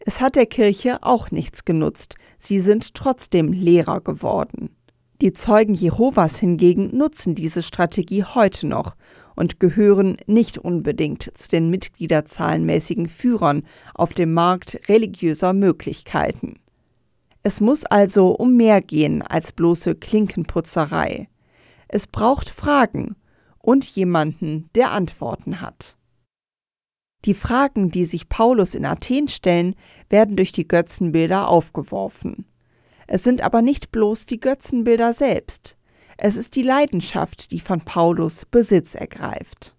Es 0.00 0.20
hat 0.20 0.36
der 0.36 0.46
Kirche 0.46 1.02
auch 1.02 1.30
nichts 1.30 1.64
genutzt, 1.64 2.16
sie 2.38 2.60
sind 2.60 2.94
trotzdem 2.94 3.52
Lehrer 3.52 4.00
geworden. 4.00 4.70
Die 5.20 5.32
Zeugen 5.32 5.74
Jehovas 5.74 6.40
hingegen 6.40 6.96
nutzen 6.96 7.36
diese 7.36 7.62
Strategie 7.62 8.24
heute 8.24 8.66
noch 8.66 8.96
und 9.36 9.60
gehören 9.60 10.16
nicht 10.26 10.58
unbedingt 10.58 11.30
zu 11.38 11.48
den 11.48 11.70
mitgliederzahlenmäßigen 11.70 13.08
Führern 13.08 13.62
auf 13.94 14.14
dem 14.14 14.32
Markt 14.34 14.88
religiöser 14.88 15.52
Möglichkeiten. 15.52 16.58
Es 17.44 17.60
muss 17.60 17.84
also 17.84 18.28
um 18.28 18.56
mehr 18.56 18.82
gehen 18.82 19.22
als 19.22 19.52
bloße 19.52 19.94
Klinkenputzerei. 19.94 21.28
Es 21.88 22.06
braucht 22.06 22.50
Fragen 22.50 23.16
und 23.58 23.84
jemanden, 23.84 24.70
der 24.74 24.90
Antworten 24.90 25.60
hat. 25.60 25.96
Die 27.24 27.34
Fragen, 27.34 27.90
die 27.90 28.04
sich 28.04 28.28
Paulus 28.28 28.74
in 28.74 28.84
Athen 28.84 29.28
stellen, 29.28 29.76
werden 30.08 30.36
durch 30.36 30.52
die 30.52 30.66
Götzenbilder 30.66 31.48
aufgeworfen. 31.48 32.46
Es 33.06 33.22
sind 33.22 33.42
aber 33.42 33.62
nicht 33.62 33.92
bloß 33.92 34.26
die 34.26 34.40
Götzenbilder 34.40 35.12
selbst. 35.12 35.76
Es 36.18 36.36
ist 36.36 36.56
die 36.56 36.62
Leidenschaft, 36.62 37.52
die 37.52 37.60
von 37.60 37.80
Paulus 37.80 38.44
Besitz 38.46 38.94
ergreift. 38.94 39.76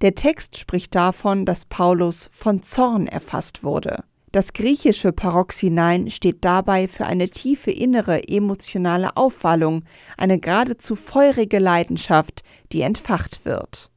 Der 0.00 0.14
Text 0.14 0.58
spricht 0.58 0.94
davon, 0.94 1.46
dass 1.46 1.64
Paulus 1.64 2.28
von 2.32 2.62
Zorn 2.62 3.06
erfasst 3.06 3.62
wurde. 3.62 4.04
Das 4.32 4.52
griechische 4.52 5.12
Paroxynein 5.12 6.10
steht 6.10 6.44
dabei 6.44 6.88
für 6.88 7.06
eine 7.06 7.28
tiefe 7.28 7.70
innere 7.70 8.26
emotionale 8.28 9.16
Aufwallung, 9.16 9.84
eine 10.16 10.40
geradezu 10.40 10.96
feurige 10.96 11.60
Leidenschaft, 11.60 12.42
die 12.72 12.80
entfacht 12.80 13.44
wird. 13.44 13.90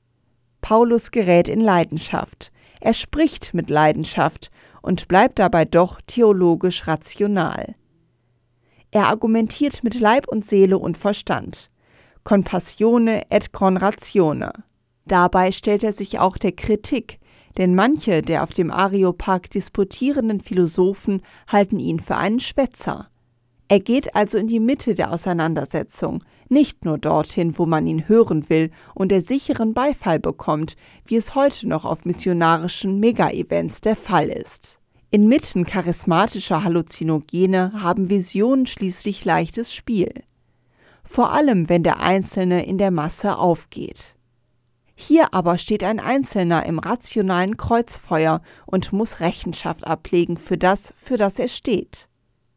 Paulus 0.62 1.10
gerät 1.10 1.50
in 1.50 1.60
Leidenschaft. 1.60 2.52
Er 2.80 2.94
spricht 2.94 3.54
mit 3.54 3.70
Leidenschaft 3.70 4.50
und 4.82 5.08
bleibt 5.08 5.40
dabei 5.40 5.66
doch 5.66 6.00
theologisch 6.06 6.88
rational. 6.88 7.76
Er 8.92 9.08
argumentiert 9.08 9.84
mit 9.84 10.00
Leib 10.00 10.28
und 10.28 10.46
Seele 10.46 10.78
und 10.78 10.98
Verstand. 10.98 11.70
Compassione 12.24 13.24
et 13.30 13.52
conratione. 13.52 14.52
Dabei 15.06 15.52
stellt 15.52 15.84
er 15.84 15.94
sich 15.94 16.20
auch 16.20 16.38
der 16.38 16.52
Kritik, 16.52 17.20
denn 17.58 17.76
manche 17.76 18.22
der 18.22 18.44
auf 18.44 18.52
dem 18.52 18.72
Areopag 18.72 19.50
disputierenden 19.50 20.42
Philosophen 20.42 21.22
halten 21.48 21.80
ihn 21.80 22.00
für 22.00 22.16
einen 22.16 22.40
Schwätzer. 22.40 23.08
Er 23.70 23.80
geht 23.80 24.16
also 24.16 24.38
in 24.38 24.48
die 24.48 24.60
Mitte 24.60 24.94
der 24.94 25.12
Auseinandersetzung, 25.12 26.24
nicht 26.50 26.86
nur 26.86 26.98
dorthin, 26.98 27.58
wo 27.58 27.66
man 27.66 27.88
ihn 27.88 28.08
hören 28.08 28.50
will 28.50 28.72
und 28.94 29.10
der 29.10 29.22
sicheren 29.22 29.74
Beifall 29.74 30.20
bekommt, 30.20 30.76
wie 31.06 31.16
es 31.16 31.36
heute 31.36 31.68
noch 31.68 31.86
auf 31.86 32.06
missionarischen 32.06 33.00
Mega-Events 33.00 33.82
der 33.82 33.96
Fall 33.96 34.30
ist. 34.30 34.80
Inmitten 35.10 35.66
charismatischer 35.66 36.64
Halluzinogene 36.64 37.72
haben 37.82 38.10
Visionen 38.10 38.66
schließlich 38.66 39.24
leichtes 39.24 39.74
Spiel. 39.74 40.12
Vor 41.04 41.32
allem, 41.32 41.70
wenn 41.70 41.84
der 41.84 42.02
Einzelne 42.02 42.66
in 42.66 42.78
der 42.78 42.92
Masse 42.92 43.38
aufgeht. 43.38 44.18
Hier 45.00 45.34
aber 45.34 45.58
steht 45.60 45.84
ein 45.84 46.00
Einzelner 46.00 46.66
im 46.66 46.80
rationalen 46.80 47.56
Kreuzfeuer 47.56 48.42
und 48.66 48.92
muss 48.92 49.20
Rechenschaft 49.20 49.86
ablegen 49.86 50.38
für 50.38 50.58
das, 50.58 50.94
für 50.98 51.18
das 51.18 51.40
er 51.40 51.48
steht. 51.48 52.10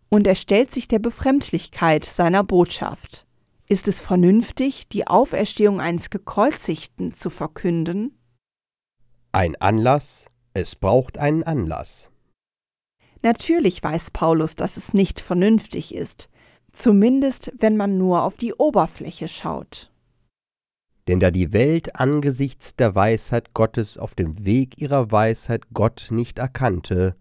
Und 0.09 0.27
er 0.27 0.35
stellt 0.35 0.71
sich 0.71 0.89
der 0.89 0.99
Befremdlichkeit 0.99 2.05
seiner 2.05 2.43
Botschaft. 2.43 3.27
Ist 3.71 3.87
es 3.87 4.01
vernünftig, 4.01 4.89
die 4.89 5.07
Auferstehung 5.07 5.81
eines 5.81 6.11
Gekreuzigten 6.11 7.15
zu 7.15 7.31
verkünden? 7.31 8.19
Ein 9.31 9.55
Anlass, 9.61 10.27
es 10.55 10.75
braucht 10.75 11.19
einen 11.19 11.45
Anlass. 11.45 12.11
Natürlich 13.23 13.81
weiß 13.81 14.11
Paulus, 14.11 14.57
dass 14.57 14.77
es 14.77 14.93
nicht 14.93 15.21
vernünftig 15.21 15.95
ist, 15.95 16.29
zumindest 16.73 17.53
wenn 17.61 17.77
man 17.77 17.97
nur 17.97 18.25
auf 18.25 18.37
die 18.37 18.55
Oberfläche 18.55 19.29
schaut. 19.29 19.93
Denn 21.07 21.21
da 21.21 21.31
die 21.31 21.53
Welt 21.53 21.95
angesichts 21.95 22.75
der 22.75 22.97
Weisheit 22.97 23.55
Gottes 23.55 23.99
auf 23.99 24.17
dem 24.17 24.45
Weg 24.45 24.83
ihrer 24.83 25.13
Weisheit 25.13 25.73
Gott 25.73 26.09
nicht 26.11 26.41
erkannte, 26.41 27.15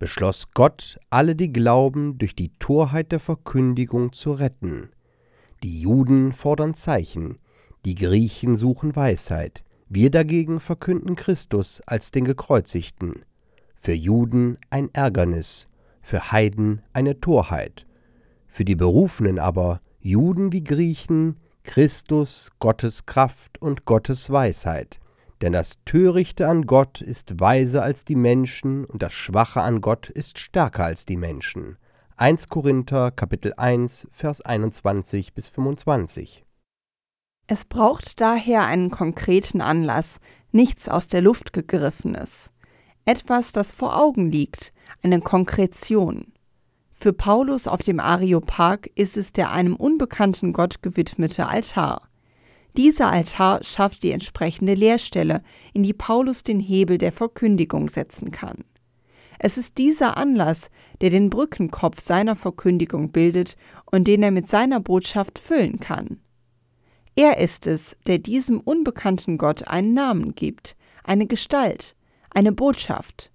beschloss 0.00 0.50
Gott, 0.52 0.98
alle 1.10 1.36
die 1.36 1.52
glauben, 1.52 2.18
durch 2.18 2.34
die 2.34 2.50
Torheit 2.58 3.12
der 3.12 3.20
Verkündigung 3.20 4.12
zu 4.12 4.32
retten. 4.32 4.90
Die 5.62 5.80
Juden 5.80 6.32
fordern 6.32 6.74
Zeichen, 6.74 7.38
die 7.84 7.94
Griechen 7.94 8.56
suchen 8.56 8.96
Weisheit, 8.96 9.64
wir 9.88 10.10
dagegen 10.10 10.60
verkünden 10.60 11.16
Christus 11.16 11.80
als 11.86 12.10
den 12.10 12.24
Gekreuzigten 12.24 13.24
für 13.82 13.92
Juden 13.92 14.58
ein 14.70 14.90
Ärgernis, 14.92 15.66
für 16.02 16.30
Heiden 16.30 16.82
eine 16.92 17.18
Torheit, 17.18 17.84
für 18.46 18.64
die 18.64 18.76
Berufenen 18.76 19.40
aber, 19.40 19.80
Juden 19.98 20.52
wie 20.52 20.62
Griechen, 20.62 21.40
Christus 21.64 22.50
Gottes 22.60 23.06
Kraft 23.06 23.60
und 23.60 23.84
Gottes 23.84 24.30
Weisheit. 24.30 25.00
Denn 25.40 25.52
das 25.52 25.78
Törichte 25.84 26.46
an 26.46 26.66
Gott 26.66 27.00
ist 27.00 27.40
weiser 27.40 27.82
als 27.82 28.04
die 28.04 28.14
Menschen 28.14 28.84
und 28.84 29.02
das 29.02 29.12
Schwache 29.12 29.62
an 29.62 29.80
Gott 29.80 30.08
ist 30.08 30.38
stärker 30.38 30.84
als 30.84 31.06
die 31.06 31.16
Menschen. 31.16 31.76
1 32.22 32.50
Korinther 32.50 33.10
Kapitel 33.10 33.52
1 33.56 34.06
Vers 34.12 34.42
21 34.42 35.34
bis 35.34 35.48
25 35.48 36.44
Es 37.48 37.64
braucht 37.64 38.20
daher 38.20 38.64
einen 38.64 38.92
konkreten 38.92 39.60
Anlass, 39.60 40.20
nichts 40.52 40.88
aus 40.88 41.08
der 41.08 41.20
Luft 41.20 41.52
gegriffenes. 41.52 42.52
Etwas, 43.06 43.50
das 43.50 43.72
vor 43.72 44.00
Augen 44.00 44.30
liegt, 44.30 44.72
eine 45.02 45.20
Konkretion. 45.20 46.32
Für 46.92 47.12
Paulus 47.12 47.66
auf 47.66 47.82
dem 47.82 47.98
Areopag 47.98 48.88
ist 48.94 49.16
es 49.16 49.32
der 49.32 49.50
einem 49.50 49.74
unbekannten 49.74 50.52
Gott 50.52 50.80
gewidmete 50.80 51.48
Altar. 51.48 52.02
Dieser 52.76 53.10
Altar 53.10 53.64
schafft 53.64 54.04
die 54.04 54.12
entsprechende 54.12 54.74
Leerstelle, 54.74 55.42
in 55.72 55.82
die 55.82 55.92
Paulus 55.92 56.44
den 56.44 56.60
Hebel 56.60 56.98
der 56.98 57.10
Verkündigung 57.10 57.88
setzen 57.88 58.30
kann. 58.30 58.62
Es 59.44 59.58
ist 59.58 59.76
dieser 59.78 60.16
Anlass, 60.16 60.70
der 61.00 61.10
den 61.10 61.28
Brückenkopf 61.28 61.98
seiner 62.00 62.36
Verkündigung 62.36 63.10
bildet 63.10 63.56
und 63.90 64.06
den 64.06 64.22
er 64.22 64.30
mit 64.30 64.46
seiner 64.46 64.78
Botschaft 64.78 65.40
füllen 65.40 65.80
kann. 65.80 66.20
Er 67.16 67.38
ist 67.38 67.66
es, 67.66 67.96
der 68.06 68.18
diesem 68.18 68.60
unbekannten 68.60 69.38
Gott 69.38 69.66
einen 69.66 69.94
Namen 69.94 70.36
gibt, 70.36 70.76
eine 71.02 71.26
Gestalt, 71.26 71.96
eine 72.30 72.52
Botschaft, 72.52 73.32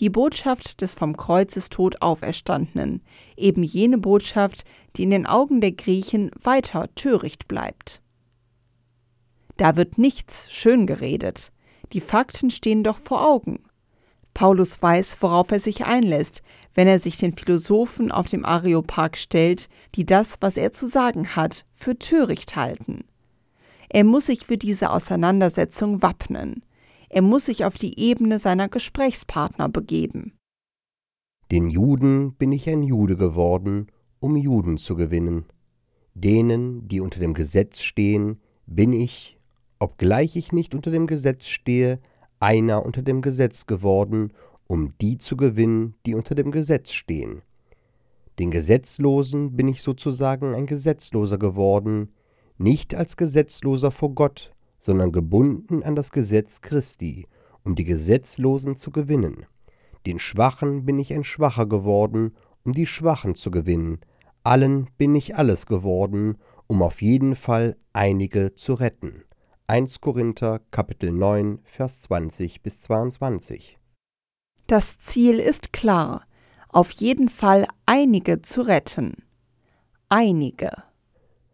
die 0.00 0.08
Botschaft 0.08 0.80
des 0.80 0.94
vom 0.94 1.14
Kreuzestod 1.14 2.00
Auferstandenen, 2.00 3.02
eben 3.36 3.62
jene 3.62 3.98
Botschaft, 3.98 4.64
die 4.96 5.02
in 5.02 5.10
den 5.10 5.26
Augen 5.26 5.60
der 5.60 5.72
Griechen 5.72 6.30
weiter 6.42 6.88
töricht 6.94 7.48
bleibt. 7.48 8.00
Da 9.58 9.76
wird 9.76 9.98
nichts 9.98 10.50
schön 10.50 10.86
geredet, 10.86 11.52
die 11.92 12.00
Fakten 12.00 12.48
stehen 12.48 12.82
doch 12.82 12.98
vor 12.98 13.28
Augen. 13.28 13.62
Paulus 14.40 14.80
weiß, 14.80 15.18
worauf 15.20 15.50
er 15.50 15.60
sich 15.60 15.84
einlässt, 15.84 16.42
wenn 16.74 16.88
er 16.88 16.98
sich 16.98 17.18
den 17.18 17.36
Philosophen 17.36 18.10
auf 18.10 18.26
dem 18.26 18.46
Areopag 18.46 19.18
stellt, 19.18 19.68
die 19.94 20.06
das, 20.06 20.38
was 20.40 20.56
er 20.56 20.72
zu 20.72 20.88
sagen 20.88 21.36
hat, 21.36 21.66
für 21.74 21.98
töricht 21.98 22.56
halten. 22.56 23.04
Er 23.90 24.02
muss 24.02 24.24
sich 24.24 24.46
für 24.46 24.56
diese 24.56 24.92
Auseinandersetzung 24.92 26.00
wappnen. 26.00 26.64
Er 27.10 27.20
muss 27.20 27.44
sich 27.44 27.66
auf 27.66 27.74
die 27.74 28.00
Ebene 28.00 28.38
seiner 28.38 28.70
Gesprächspartner 28.70 29.68
begeben. 29.68 30.32
Den 31.50 31.68
Juden 31.68 32.32
bin 32.32 32.50
ich 32.52 32.66
ein 32.66 32.82
Jude 32.82 33.18
geworden, 33.18 33.88
um 34.20 34.38
Juden 34.38 34.78
zu 34.78 34.96
gewinnen. 34.96 35.44
Denen, 36.14 36.88
die 36.88 37.00
unter 37.00 37.20
dem 37.20 37.34
Gesetz 37.34 37.82
stehen, 37.82 38.40
bin 38.64 38.94
ich, 38.94 39.36
obgleich 39.78 40.34
ich 40.34 40.50
nicht 40.50 40.74
unter 40.74 40.90
dem 40.90 41.06
Gesetz 41.06 41.48
stehe, 41.48 42.00
einer 42.40 42.84
unter 42.84 43.02
dem 43.02 43.22
Gesetz 43.22 43.66
geworden, 43.66 44.32
um 44.66 44.94
die 45.00 45.18
zu 45.18 45.36
gewinnen, 45.36 45.94
die 46.06 46.14
unter 46.14 46.34
dem 46.34 46.50
Gesetz 46.50 46.92
stehen. 46.92 47.42
Den 48.38 48.50
Gesetzlosen 48.50 49.56
bin 49.56 49.68
ich 49.68 49.82
sozusagen 49.82 50.54
ein 50.54 50.66
Gesetzloser 50.66 51.38
geworden, 51.38 52.12
nicht 52.56 52.94
als 52.94 53.16
Gesetzloser 53.16 53.90
vor 53.90 54.14
Gott, 54.14 54.52
sondern 54.78 55.12
gebunden 55.12 55.82
an 55.82 55.94
das 55.94 56.10
Gesetz 56.10 56.62
Christi, 56.62 57.26
um 57.64 57.74
die 57.74 57.84
Gesetzlosen 57.84 58.76
zu 58.76 58.90
gewinnen. 58.90 59.46
Den 60.06 60.18
Schwachen 60.18 60.86
bin 60.86 60.98
ich 60.98 61.12
ein 61.12 61.24
Schwacher 61.24 61.66
geworden, 61.66 62.32
um 62.64 62.72
die 62.72 62.86
Schwachen 62.86 63.34
zu 63.34 63.50
gewinnen. 63.50 63.98
Allen 64.42 64.88
bin 64.96 65.14
ich 65.14 65.36
alles 65.36 65.66
geworden, 65.66 66.38
um 66.66 66.82
auf 66.82 67.02
jeden 67.02 67.36
Fall 67.36 67.76
einige 67.92 68.54
zu 68.54 68.74
retten. 68.74 69.24
1 69.70 70.00
Korinther 70.00 70.60
Kapitel 70.72 71.12
9 71.12 71.60
Vers 71.62 72.02
20 72.02 72.60
bis 72.60 72.80
22. 72.80 73.78
Das 74.66 74.98
Ziel 74.98 75.38
ist 75.38 75.72
klar, 75.72 76.26
auf 76.70 76.90
jeden 76.90 77.28
Fall 77.28 77.68
einige 77.86 78.42
zu 78.42 78.62
retten. 78.62 79.22
Einige. 80.08 80.72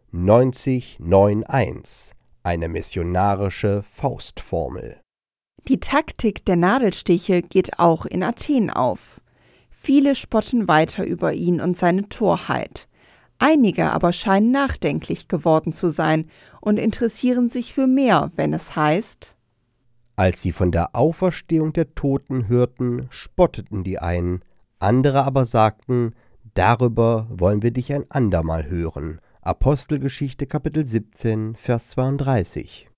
9091 0.09 2.15
eine 2.41 2.69
missionarische 2.69 3.83
Faustformel. 3.83 4.99
Die 5.67 5.79
Taktik 5.79 6.43
der 6.43 6.55
Nadelstiche 6.55 7.43
geht 7.43 7.77
auch 7.77 8.07
in 8.07 8.23
Athen 8.23 8.71
auf. 8.71 9.21
Viele 9.69 10.15
spotten 10.15 10.67
weiter 10.67 11.05
über 11.05 11.33
ihn 11.33 11.61
und 11.61 11.77
seine 11.77 12.09
Torheit. 12.09 12.87
Einige 13.39 13.91
aber 13.91 14.13
scheinen 14.13 14.51
nachdenklich 14.51 15.27
geworden 15.27 15.73
zu 15.73 15.89
sein 15.89 16.29
und 16.59 16.77
interessieren 16.77 17.49
sich 17.49 17.73
für 17.73 17.87
mehr, 17.87 18.31
wenn 18.35 18.53
es 18.53 18.75
heißt 18.75 19.37
Als 20.15 20.41
sie 20.41 20.51
von 20.51 20.71
der 20.71 20.95
Auferstehung 20.95 21.73
der 21.73 21.93
Toten 21.93 22.47
hörten, 22.47 23.07
spotteten 23.09 23.83
die 23.83 23.99
einen, 23.99 24.41
andere 24.79 25.23
aber 25.23 25.45
sagten 25.45 26.13
Darüber 26.55 27.27
wollen 27.29 27.61
wir 27.61 27.69
dich 27.69 27.93
ein 27.93 28.09
andermal 28.09 28.67
hören. 28.67 29.19
Apostelgeschichte 29.41 30.47
Kapitel 30.47 30.87
17, 30.87 31.55
Vers 31.55 31.89
32. 31.89 32.89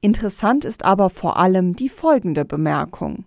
Interessant 0.00 0.64
ist 0.64 0.84
aber 0.84 1.10
vor 1.10 1.36
allem 1.36 1.74
die 1.74 1.88
folgende 1.88 2.44
Bemerkung. 2.44 3.24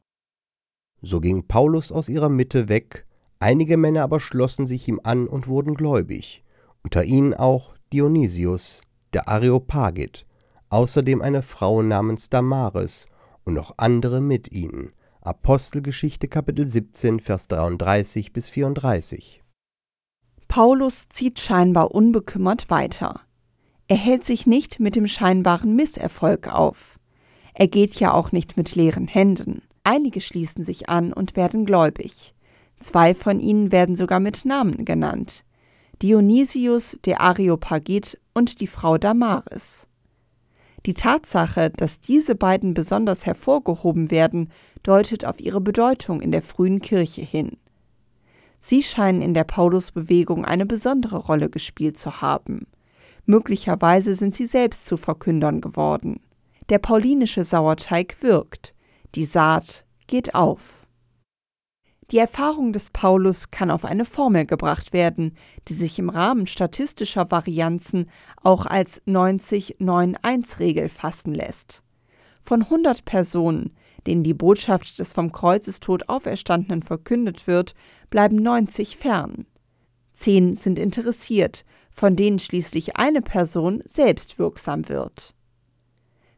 So 1.01 1.19
ging 1.19 1.45
Paulus 1.45 1.91
aus 1.91 2.07
ihrer 2.07 2.29
Mitte 2.29 2.69
weg, 2.69 3.05
einige 3.39 3.75
Männer 3.75 4.03
aber 4.03 4.21
schlossen 4.21 4.65
sich 4.65 4.87
ihm 4.87 5.01
an 5.03 5.27
und 5.27 5.47
wurden 5.47 5.75
gläubig, 5.75 6.44
unter 6.86 7.04
ihnen 7.04 7.34
auch 7.34 7.74
Dionysius, 7.91 8.84
der 9.12 9.28
Areopagit, 9.28 10.28
außerdem 10.69 11.19
eine 11.19 11.41
Frau 11.41 11.82
namens 11.82 12.30
Damaris 12.30 13.08
und 13.43 13.56
noch 13.56 13.74
andere 13.78 14.21
mit 14.21 14.52
ihnen. 14.52 14.91
Apostelgeschichte 15.21 16.28
Kapitel 16.28 16.69
17, 16.69 17.19
Vers 17.19 17.48
33 17.48 18.34
bis 18.34 18.52
34. 18.52 19.41
Paulus 20.48 21.10
zieht 21.10 21.39
scheinbar 21.39 21.89
unbekümmert 21.89 22.69
weiter. 22.69 23.21
Er 23.88 23.98
hält 23.98 24.24
sich 24.24 24.45
nicht 24.45 24.80
mit 24.80 24.95
dem 24.95 25.08
scheinbaren 25.08 25.76
Misserfolg 25.76 26.54
auf. 26.54 27.00
Er 27.56 27.67
geht 27.67 27.95
ja 27.95 28.13
auch 28.13 28.32
nicht 28.32 28.58
mit 28.58 28.76
leeren 28.76 29.08
Händen. 29.08 29.63
Einige 29.84 30.21
schließen 30.21 30.63
sich 30.63 30.88
an 30.88 31.13
und 31.13 31.36
werden 31.36 31.65
gläubig. 31.65 32.36
Zwei 32.80 33.15
von 33.15 33.39
ihnen 33.39 33.71
werden 33.71 33.95
sogar 33.95 34.19
mit 34.19 34.45
Namen 34.45 34.86
genannt. 34.86 35.44
Dionysius, 36.01 36.97
der 37.05 37.21
Areopagit 37.21 38.19
und 38.34 38.60
die 38.60 38.67
Frau 38.67 38.97
Damaris. 38.97 39.88
Die 40.86 40.93
Tatsache, 40.93 41.71
dass 41.71 41.99
diese 41.99 42.36
beiden 42.36 42.73
besonders 42.73 43.25
hervorgehoben 43.25 44.12
werden, 44.12 44.51
deutet 44.84 45.25
auf 45.25 45.39
ihre 45.39 45.62
Bedeutung 45.62 46.21
in 46.21 46.31
der 46.31 46.43
frühen 46.43 46.79
Kirche 46.79 47.21
hin. 47.21 47.58
Sie 48.60 48.84
scheinen 48.84 49.21
in 49.21 49.34
der 49.34 49.45
Paulusbewegung 49.45 50.43
eine 50.43 50.65
besondere 50.65 51.17
Rolle 51.17 51.49
gespielt 51.49 51.97
zu 51.97 52.21
haben. 52.21 52.67
Möglicherweise 53.25 54.15
sind 54.15 54.36
sie 54.36 54.47
selbst 54.47 54.86
zu 54.86 54.97
Verkündern 54.97 55.62
geworden. 55.62 56.19
Der 56.69 56.79
paulinische 56.79 57.43
Sauerteig 57.43 58.17
wirkt, 58.21 58.73
die 59.15 59.25
Saat 59.25 59.86
geht 60.08 60.36
auf. 60.36 60.74
Die 62.11 62.19
Erfahrung 62.19 62.71
des 62.71 62.91
Paulus 62.91 63.49
kann 63.49 63.71
auf 63.71 63.83
eine 63.83 64.05
Formel 64.05 64.45
gebracht 64.45 64.93
werden, 64.93 65.35
die 65.67 65.73
sich 65.73 65.97
im 65.97 66.09
Rahmen 66.09 66.45
statistischer 66.45 67.31
Varianzen 67.31 68.11
auch 68.43 68.67
als 68.67 69.01
90-9-1-Regel 69.07 70.89
fassen 70.89 71.33
lässt. 71.33 71.81
Von 72.43 72.61
100 72.61 73.05
Personen, 73.05 73.75
denen 74.05 74.23
die 74.23 74.35
Botschaft 74.35 74.99
des 74.99 75.13
vom 75.13 75.31
Kreuzestod 75.31 76.07
Auferstandenen 76.07 76.83
verkündet 76.83 77.47
wird, 77.47 77.73
bleiben 78.11 78.35
90 78.35 78.97
fern. 78.97 79.47
Zehn 80.13 80.53
sind 80.53 80.77
interessiert, 80.77 81.65
von 81.89 82.15
denen 82.15 82.37
schließlich 82.37 82.97
eine 82.97 83.23
Person 83.23 83.81
selbst 83.85 84.37
wirksam 84.37 84.87
wird. 84.89 85.33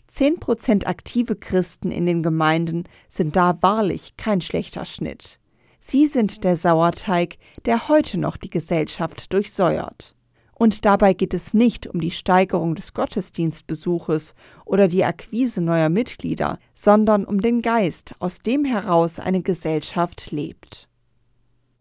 Zehn 0.07 0.39
Prozent 0.39 0.87
aktive 0.87 1.35
Christen 1.35 1.91
in 1.91 2.05
den 2.05 2.23
Gemeinden 2.23 2.85
sind 3.09 3.35
da 3.35 3.61
wahrlich 3.61 4.15
kein 4.15 4.39
schlechter 4.39 4.85
Schnitt. 4.85 5.41
Sie 5.89 6.05
sind 6.05 6.43
der 6.43 6.57
Sauerteig, 6.57 7.37
der 7.65 7.87
heute 7.87 8.19
noch 8.19 8.35
die 8.35 8.49
Gesellschaft 8.49 9.31
durchsäuert. 9.31 10.17
Und 10.53 10.83
dabei 10.83 11.13
geht 11.13 11.33
es 11.33 11.53
nicht 11.53 11.87
um 11.87 12.01
die 12.01 12.11
Steigerung 12.11 12.75
des 12.75 12.93
Gottesdienstbesuches 12.93 14.35
oder 14.65 14.89
die 14.89 15.05
Akquise 15.05 15.61
neuer 15.61 15.87
Mitglieder, 15.87 16.59
sondern 16.73 17.23
um 17.23 17.39
den 17.39 17.61
Geist, 17.61 18.15
aus 18.19 18.39
dem 18.39 18.65
heraus 18.65 19.17
eine 19.17 19.41
Gesellschaft 19.41 20.31
lebt. 20.31 20.89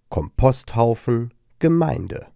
Komposthaufen 0.08 1.34
Gemeinde 1.58 2.28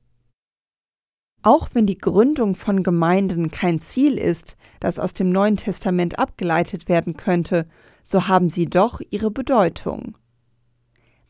Auch 1.42 1.68
wenn 1.72 1.86
die 1.86 1.98
Gründung 1.98 2.56
von 2.56 2.82
Gemeinden 2.82 3.52
kein 3.52 3.80
Ziel 3.80 4.18
ist, 4.18 4.56
das 4.80 4.98
aus 4.98 5.14
dem 5.14 5.30
Neuen 5.30 5.56
Testament 5.56 6.18
abgeleitet 6.18 6.88
werden 6.88 7.16
könnte, 7.16 7.68
so 8.02 8.26
haben 8.26 8.50
sie 8.50 8.66
doch 8.66 9.00
ihre 9.10 9.30
Bedeutung. 9.30 10.16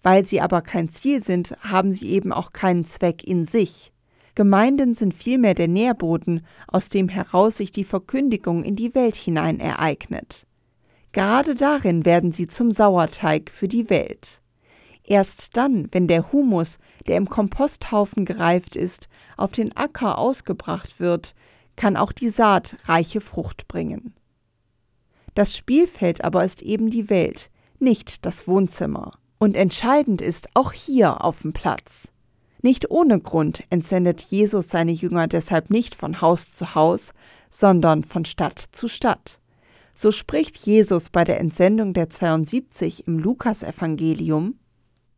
Weil 0.03 0.27
sie 0.27 0.41
aber 0.41 0.63
kein 0.63 0.89
Ziel 0.89 1.23
sind, 1.23 1.57
haben 1.61 1.93
sie 1.93 2.11
eben 2.11 2.33
auch 2.33 2.53
keinen 2.53 2.85
Zweck 2.85 3.25
in 3.25 3.47
sich. 3.47 3.93
Gemeinden 4.35 4.95
sind 4.95 5.13
vielmehr 5.13 5.55
der 5.55 5.69
Nährboden, 5.69 6.47
aus 6.67 6.89
dem 6.89 7.09
heraus 7.09 7.59
sich 7.59 7.71
die 7.71 7.85
Verkündigung 7.85 8.63
in 8.63 8.77
die 8.77 8.95
Welt 8.95 9.17
hinein 9.17 9.61
ereignet. 9.61 10.47
Gerade 11.13 11.55
darin 11.55 12.05
werden 12.05 12.33
sie 12.33 12.47
zum 12.47 12.71
Sauerteig 12.71 13.51
für 13.51 13.69
die 13.69 13.91
Welt. 13.91 14.41
Erst 15.03 15.57
dann, 15.57 15.89
wenn 15.91 16.07
der 16.07 16.33
Humus, 16.33 16.79
der 17.09 17.17
im 17.17 17.29
Komposthaufen 17.29 18.25
gereift 18.25 18.77
ist, 18.77 19.09
auf 19.37 19.51
den 19.51 19.77
Acker 19.77 20.19
ausgebracht 20.19 21.01
wird, 21.01 21.35
kann 21.75 21.97
auch 21.97 22.13
die 22.13 22.31
Saat 22.31 22.77
reiche 22.85 23.21
Frucht 23.21 23.67
bringen. 23.67 24.15
Das 25.35 25.57
Spielfeld 25.57 26.23
aber 26.23 26.45
ist 26.45 26.63
eben 26.63 26.91
die 26.91 27.11
Welt, 27.11 27.51
nicht 27.79 28.25
das 28.25 28.47
Wohnzimmer. 28.47 29.20
Und 29.43 29.57
entscheidend 29.57 30.21
ist 30.21 30.51
auch 30.53 30.73
hier 30.73 31.25
auf 31.25 31.41
dem 31.41 31.55
Platz. 31.55 32.09
Nicht 32.61 32.91
ohne 32.91 33.19
Grund 33.19 33.65
entsendet 33.71 34.21
Jesus 34.21 34.69
seine 34.69 34.93
Jünger 34.93 35.29
deshalb 35.29 35.71
nicht 35.71 35.95
von 35.95 36.21
Haus 36.21 36.53
zu 36.53 36.75
Haus, 36.75 37.15
sondern 37.49 38.05
von 38.05 38.27
Stadt 38.27 38.59
zu 38.59 38.87
Stadt. 38.87 39.41
So 39.95 40.11
spricht 40.11 40.59
Jesus 40.59 41.09
bei 41.09 41.25
der 41.25 41.41
Entsendung 41.41 41.95
der 41.95 42.11
72 42.11 43.07
im 43.07 43.19
Lukasevangelium 43.19 44.57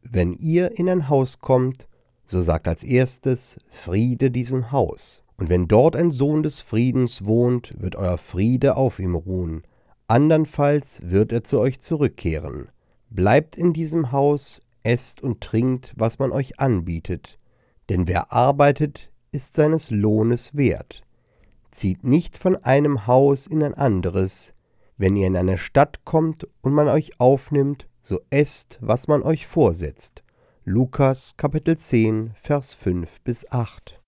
Wenn 0.03 0.35
ihr 0.35 0.79
in 0.79 0.89
ein 0.89 1.09
Haus 1.09 1.41
kommt, 1.41 1.89
so 2.25 2.43
sagt 2.43 2.69
als 2.69 2.85
erstes 2.85 3.59
Friede 3.71 4.31
diesem 4.31 4.71
Haus. 4.71 5.25
Und 5.37 5.49
wenn 5.49 5.67
dort 5.67 5.97
ein 5.97 6.13
Sohn 6.13 6.45
des 6.45 6.61
Friedens 6.61 7.25
wohnt, 7.25 7.75
wird 7.81 7.97
euer 7.97 8.19
Friede 8.19 8.77
auf 8.77 9.01
ihm 9.01 9.17
ruhen. 9.17 9.63
Andernfalls 10.07 11.01
wird 11.03 11.33
er 11.33 11.43
zu 11.43 11.59
euch 11.59 11.81
zurückkehren. 11.81 12.69
Bleibt 13.15 13.59
in 13.59 13.75
diesem 13.75 14.11
Haus, 14.11 14.63
esst 14.85 15.23
und 15.23 15.43
trinkt, 15.43 15.93
was 15.97 16.19
man 16.19 16.33
euch 16.33 16.59
anbietet, 16.59 17.39
denn 17.91 18.09
wer 18.09 18.33
arbeitet, 18.33 19.11
ist 19.33 19.55
seines 19.55 19.91
Lohnes 19.91 20.57
wert. 20.57 21.03
Zieht 21.71 22.05
nicht 22.05 22.39
von 22.39 22.57
einem 22.57 23.07
Haus 23.07 23.47
in 23.47 23.63
ein 23.63 23.75
anderes. 23.75 24.55
Wenn 24.97 25.15
ihr 25.15 25.27
in 25.27 25.37
eine 25.37 25.59
Stadt 25.59 26.07
kommt 26.07 26.49
und 26.63 26.73
man 26.73 26.89
euch 26.89 27.21
aufnimmt, 27.21 27.87
so 28.01 28.19
esst, 28.31 28.79
was 28.81 29.09
man 29.09 29.23
euch 29.23 29.47
vorsetzt. 29.47 30.23
Lukas 30.65 31.37
Kapitel 31.37 31.77
10, 31.77 32.31
Vers 32.41 32.73
5 32.73 33.21
bis 33.21 33.45
8. 33.53 34.01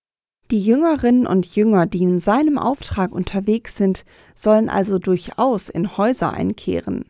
Die 0.49 0.59
Jüngerinnen 0.59 1.27
und 1.27 1.55
Jünger, 1.55 1.85
die 1.85 2.01
in 2.01 2.19
seinem 2.19 2.57
Auftrag 2.57 3.11
unterwegs 3.11 3.77
sind, 3.77 4.03
sollen 4.33 4.67
also 4.67 4.97
durchaus 4.97 5.69
in 5.69 5.95
Häuser 5.95 6.33
einkehren. 6.33 7.05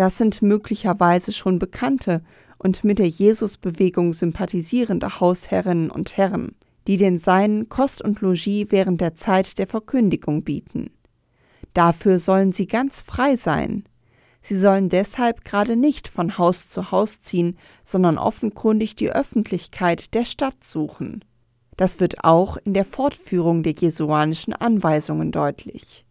Das 0.00 0.16
sind 0.16 0.40
möglicherweise 0.40 1.30
schon 1.30 1.58
bekannte 1.58 2.22
und 2.56 2.84
mit 2.84 2.98
der 2.98 3.08
Jesusbewegung 3.08 4.14
sympathisierende 4.14 5.20
Hausherrinnen 5.20 5.90
und 5.90 6.16
Herren, 6.16 6.54
die 6.86 6.96
den 6.96 7.18
Seinen 7.18 7.68
Kost 7.68 8.00
und 8.00 8.22
Logis 8.22 8.68
während 8.70 9.02
der 9.02 9.14
Zeit 9.14 9.58
der 9.58 9.66
Verkündigung 9.66 10.42
bieten. 10.42 10.88
Dafür 11.74 12.18
sollen 12.18 12.52
sie 12.52 12.66
ganz 12.66 13.02
frei 13.02 13.36
sein. 13.36 13.84
Sie 14.40 14.56
sollen 14.56 14.88
deshalb 14.88 15.44
gerade 15.44 15.76
nicht 15.76 16.08
von 16.08 16.38
Haus 16.38 16.70
zu 16.70 16.90
Haus 16.90 17.20
ziehen, 17.20 17.58
sondern 17.84 18.16
offenkundig 18.16 18.96
die 18.96 19.12
Öffentlichkeit 19.12 20.14
der 20.14 20.24
Stadt 20.24 20.64
suchen. 20.64 21.26
Das 21.76 22.00
wird 22.00 22.24
auch 22.24 22.56
in 22.64 22.72
der 22.72 22.86
Fortführung 22.86 23.62
der 23.62 23.74
jesuanischen 23.74 24.54
Anweisungen 24.54 25.30
deutlich. 25.30 26.06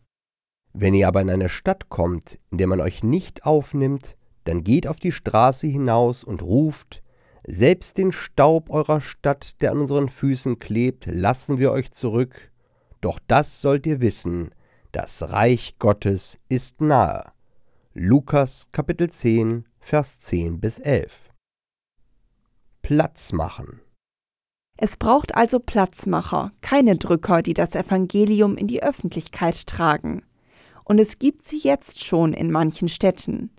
Wenn 0.74 0.94
ihr 0.94 1.08
aber 1.08 1.22
in 1.22 1.30
eine 1.30 1.50
Stadt 1.50 1.90
kommt, 1.90 2.40
in 2.52 2.58
der 2.58 2.68
man 2.68 2.82
euch 2.82 3.04
nicht 3.04 3.46
aufnimmt, 3.46 4.16
dann 4.44 4.64
geht 4.64 4.88
auf 4.88 5.00
die 5.00 5.12
Straße 5.12 5.68
hinaus 5.68 6.24
und 6.24 6.42
ruft, 6.42 7.02
selbst 7.46 7.98
den 7.98 8.12
Staub 8.12 8.70
eurer 8.70 9.02
Stadt, 9.02 9.62
der 9.62 9.72
an 9.72 9.80
unseren 9.80 10.10
Füßen 10.10 10.60
klebt, 10.60 11.08
lassen 11.08 11.58
wir 11.58 11.72
euch 11.72 11.92
zurück. 11.92 12.52
Doch 13.02 13.20
das 13.28 13.62
sollt 13.62 13.88
ihr 13.88 14.02
wissen, 14.02 14.52
das 14.92 15.32
Reich 15.32 15.78
Gottes 15.80 16.40
ist 16.50 16.82
nahe. 16.82 17.32
Lukas 17.94 18.70
Kapitel 18.72 19.10
10, 19.10 19.66
Vers 19.80 20.20
10 20.20 20.60
bis 20.60 20.80
11. 20.80 21.30
Platz 22.82 23.34
machen. 23.34 23.82
Es 24.78 24.96
braucht 24.96 25.36
also 25.36 25.60
Platzmacher, 25.60 26.52
keine 26.62 26.98
Drücker, 26.98 27.42
die 27.42 27.54
das 27.54 27.76
Evangelium 27.76 28.56
in 28.58 28.68
die 28.68 28.82
Öffentlichkeit 28.82 29.68
tragen. 29.68 30.24
Und 30.89 30.97
es 30.97 31.19
gibt 31.19 31.45
sie 31.45 31.60
jetzt 31.60 32.04
schon 32.04 32.34
in 32.34 32.49
manchen 32.49 32.89
Städten. 32.89 33.52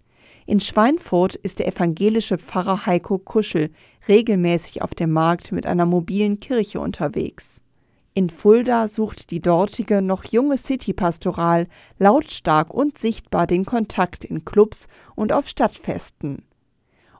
In 0.46 0.58
Schweinfurt 0.58 1.36
ist 1.36 1.60
der 1.60 1.68
evangelische 1.68 2.38
Pfarrer 2.38 2.86
Heiko 2.86 3.18
Kuschel 3.18 3.70
regelmäßig 4.08 4.82
auf 4.82 4.96
dem 4.96 5.12
Markt 5.12 5.52
mit 5.52 5.64
einer 5.64 5.86
mobilen 5.86 6.40
Kirche 6.40 6.80
unterwegs. 6.80 7.62
In 8.14 8.30
Fulda 8.30 8.88
sucht 8.88 9.30
die 9.30 9.38
dortige 9.38 10.02
noch 10.02 10.24
junge 10.24 10.58
City-Pastoral 10.58 11.68
lautstark 12.00 12.74
und 12.74 12.98
sichtbar 12.98 13.46
den 13.46 13.64
Kontakt 13.64 14.24
in 14.24 14.44
Clubs 14.44 14.88
und 15.14 15.32
auf 15.32 15.48
Stadtfesten. 15.48 16.42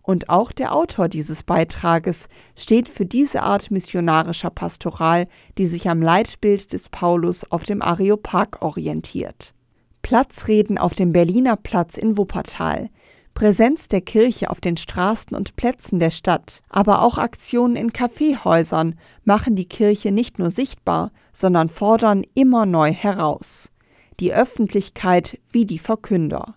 Und 0.02 0.28
auch 0.28 0.50
der 0.50 0.74
Autor 0.74 1.06
dieses 1.06 1.44
Beitrages 1.44 2.28
steht 2.56 2.88
für 2.88 3.06
diese 3.06 3.44
Art 3.44 3.70
missionarischer 3.70 4.50
Pastoral, 4.50 5.28
die 5.56 5.66
sich 5.66 5.88
am 5.88 6.02
Leitbild 6.02 6.72
des 6.72 6.88
Paulus 6.88 7.48
auf 7.52 7.62
dem 7.62 7.80
Areopag 7.80 8.60
orientiert. 8.60 9.54
Platzreden 10.02 10.78
auf 10.78 10.94
dem 10.94 11.12
Berliner 11.12 11.56
Platz 11.56 11.96
in 11.96 12.16
Wuppertal, 12.16 12.90
Präsenz 13.34 13.88
der 13.88 14.00
Kirche 14.00 14.50
auf 14.50 14.60
den 14.60 14.76
Straßen 14.76 15.36
und 15.36 15.56
Plätzen 15.56 15.98
der 15.98 16.10
Stadt, 16.10 16.60
aber 16.68 17.02
auch 17.02 17.16
Aktionen 17.16 17.76
in 17.76 17.92
Kaffeehäusern 17.92 18.98
machen 19.24 19.54
die 19.54 19.68
Kirche 19.68 20.12
nicht 20.12 20.38
nur 20.38 20.50
sichtbar, 20.50 21.12
sondern 21.32 21.68
fordern 21.68 22.24
immer 22.34 22.66
neu 22.66 22.92
heraus. 22.92 23.70
Die 24.18 24.32
Öffentlichkeit 24.32 25.38
wie 25.50 25.64
die 25.64 25.78
Verkünder. 25.78 26.56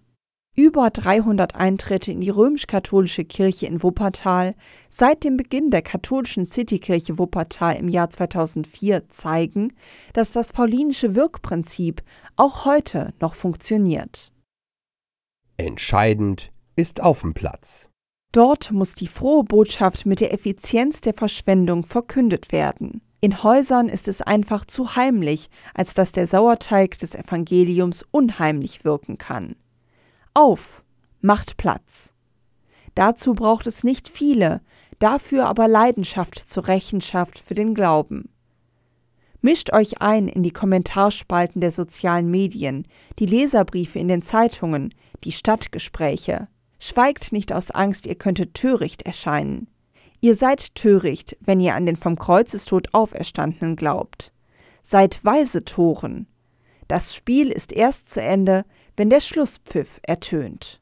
Über 0.55 0.91
300 0.91 1.55
Eintritte 1.55 2.11
in 2.11 2.21
die 2.21 2.29
römisch-katholische 2.29 3.25
Kirche 3.25 3.65
in 3.65 3.81
Wuppertal 3.81 4.53
seit 4.87 5.23
dem 5.23 5.35
Beginn 5.35 5.71
der 5.71 5.81
katholischen 5.81 6.45
Citykirche 6.45 7.17
Wuppertal 7.17 7.75
im 7.77 7.89
Jahr 7.89 8.11
2004 8.11 9.09
zeigen, 9.09 9.73
dass 10.13 10.31
das 10.31 10.53
paulinische 10.53 11.15
Wirkprinzip 11.15 12.03
auch 12.35 12.65
heute 12.65 13.15
noch 13.19 13.33
funktioniert. 13.33 14.31
Entscheidend 15.57 16.51
ist 16.75 17.01
auf 17.01 17.21
dem 17.21 17.33
Platz. 17.33 17.89
Dort 18.31 18.71
muss 18.71 18.93
die 18.93 19.07
frohe 19.07 19.43
Botschaft 19.43 20.05
mit 20.05 20.19
der 20.19 20.33
Effizienz 20.33 21.01
der 21.01 21.15
Verschwendung 21.15 21.83
verkündet 21.83 22.51
werden. 22.51 23.01
In 23.21 23.41
Häusern 23.41 23.89
ist 23.89 24.07
es 24.07 24.21
einfach 24.21 24.65
zu 24.65 24.95
heimlich, 24.95 25.49
als 25.73 25.95
dass 25.95 26.11
der 26.11 26.27
Sauerteig 26.27 26.99
des 26.99 27.15
Evangeliums 27.15 28.05
unheimlich 28.11 28.85
wirken 28.85 29.17
kann. 29.17 29.55
Auf, 30.34 30.84
macht 31.22 31.58
Platz. 31.58 32.13
Dazu 32.96 33.34
braucht 33.36 33.67
es 33.67 33.84
nicht 33.84 34.10
viele, 34.10 34.62
dafür 34.98 35.46
aber 35.48 35.67
Leidenschaft 35.67 36.39
zur 36.39 36.67
Rechenschaft 36.67 37.38
für 37.39 37.54
den 37.54 37.76
Glauben. 37.76 38.30
Mischt 39.41 39.74
euch 39.74 40.02
ein 40.02 40.28
in 40.28 40.41
die 40.41 40.52
Kommentarspalten 40.52 41.62
der 41.62 41.72
sozialen 41.72 42.32
Medien, 42.32 42.88
die 43.19 43.26
Leserbriefe 43.26 44.00
in 44.00 44.08
den 44.08 44.22
Zeitungen, 44.22 44.93
die 45.24 45.34
Stadtgespräche. 45.34 46.48
Schweigt 46.80 47.32
nicht 47.32 47.54
aus 47.54 47.69
Angst, 47.69 48.08
ihr 48.08 48.15
könntet 48.15 48.56
töricht 48.56 49.04
erscheinen. 49.04 49.67
Ihr 50.19 50.36
seid 50.36 50.74
töricht, 50.76 51.38
wenn 51.41 51.60
ihr 51.60 51.76
an 51.76 51.86
den 51.86 51.98
vom 51.98 52.17
Kreuzestod 52.17 52.93
Auferstandenen 52.93 53.76
glaubt. 53.76 54.32
Seid 54.82 55.24
weise 55.24 55.63
Toren. 55.65 56.28
Das 56.88 57.15
Spiel 57.15 57.50
ist 57.50 57.74
erst 57.74 58.10
zu 58.10 58.22
Ende, 58.22 58.65
wenn 58.95 59.10
der 59.10 59.21
Schlusspfiff 59.21 59.99
ertönt. 60.03 60.82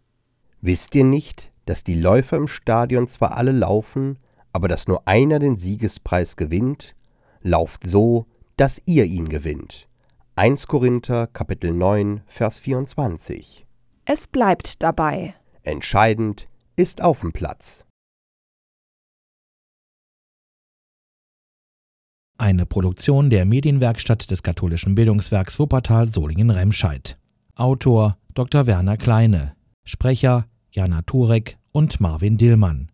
Wisst 0.62 0.94
ihr 0.96 1.04
nicht, 1.04 1.52
dass 1.66 1.84
die 1.84 2.00
Läufer 2.00 2.38
im 2.38 2.48
Stadion 2.48 3.08
zwar 3.08 3.38
alle 3.38 3.52
laufen, 3.52 4.20
aber 4.54 4.68
dass 4.68 4.88
nur 4.88 5.08
einer 5.08 5.40
den 5.40 5.58
Siegespreis 5.58 6.36
gewinnt? 6.36 6.96
Lauft 7.42 7.88
so, 7.88 8.28
dass 8.58 8.82
ihr 8.86 9.06
ihn 9.06 9.30
gewinnt. 9.30 9.88
1 10.36 10.68
Korinther 10.68 11.28
Kapitel 11.28 11.74
9 11.74 12.22
Vers 12.26 12.60
24. 12.60 13.66
Es 14.06 14.28
bleibt 14.28 14.82
dabei. 14.84 15.36
Entscheidend 15.64 16.46
ist 16.76 17.02
auf 17.02 17.22
dem 17.22 17.32
Platz. 17.32 17.86
Eine 22.38 22.66
Produktion 22.66 23.30
der 23.30 23.46
Medienwerkstatt 23.46 24.32
des 24.32 24.42
katholischen 24.42 24.96
Bildungswerks 24.96 25.60
Wuppertal 25.60 26.08
Solingen-Remscheid. 26.12 27.20
Autor 27.62 28.18
Dr. 28.34 28.66
Werner 28.66 28.98
Kleine. 28.98 29.54
Sprecher 29.84 30.48
Jana 30.72 31.04
Turek 31.04 31.60
und 31.72 32.00
Marvin 32.02 32.40
Dillmann. 32.40 32.91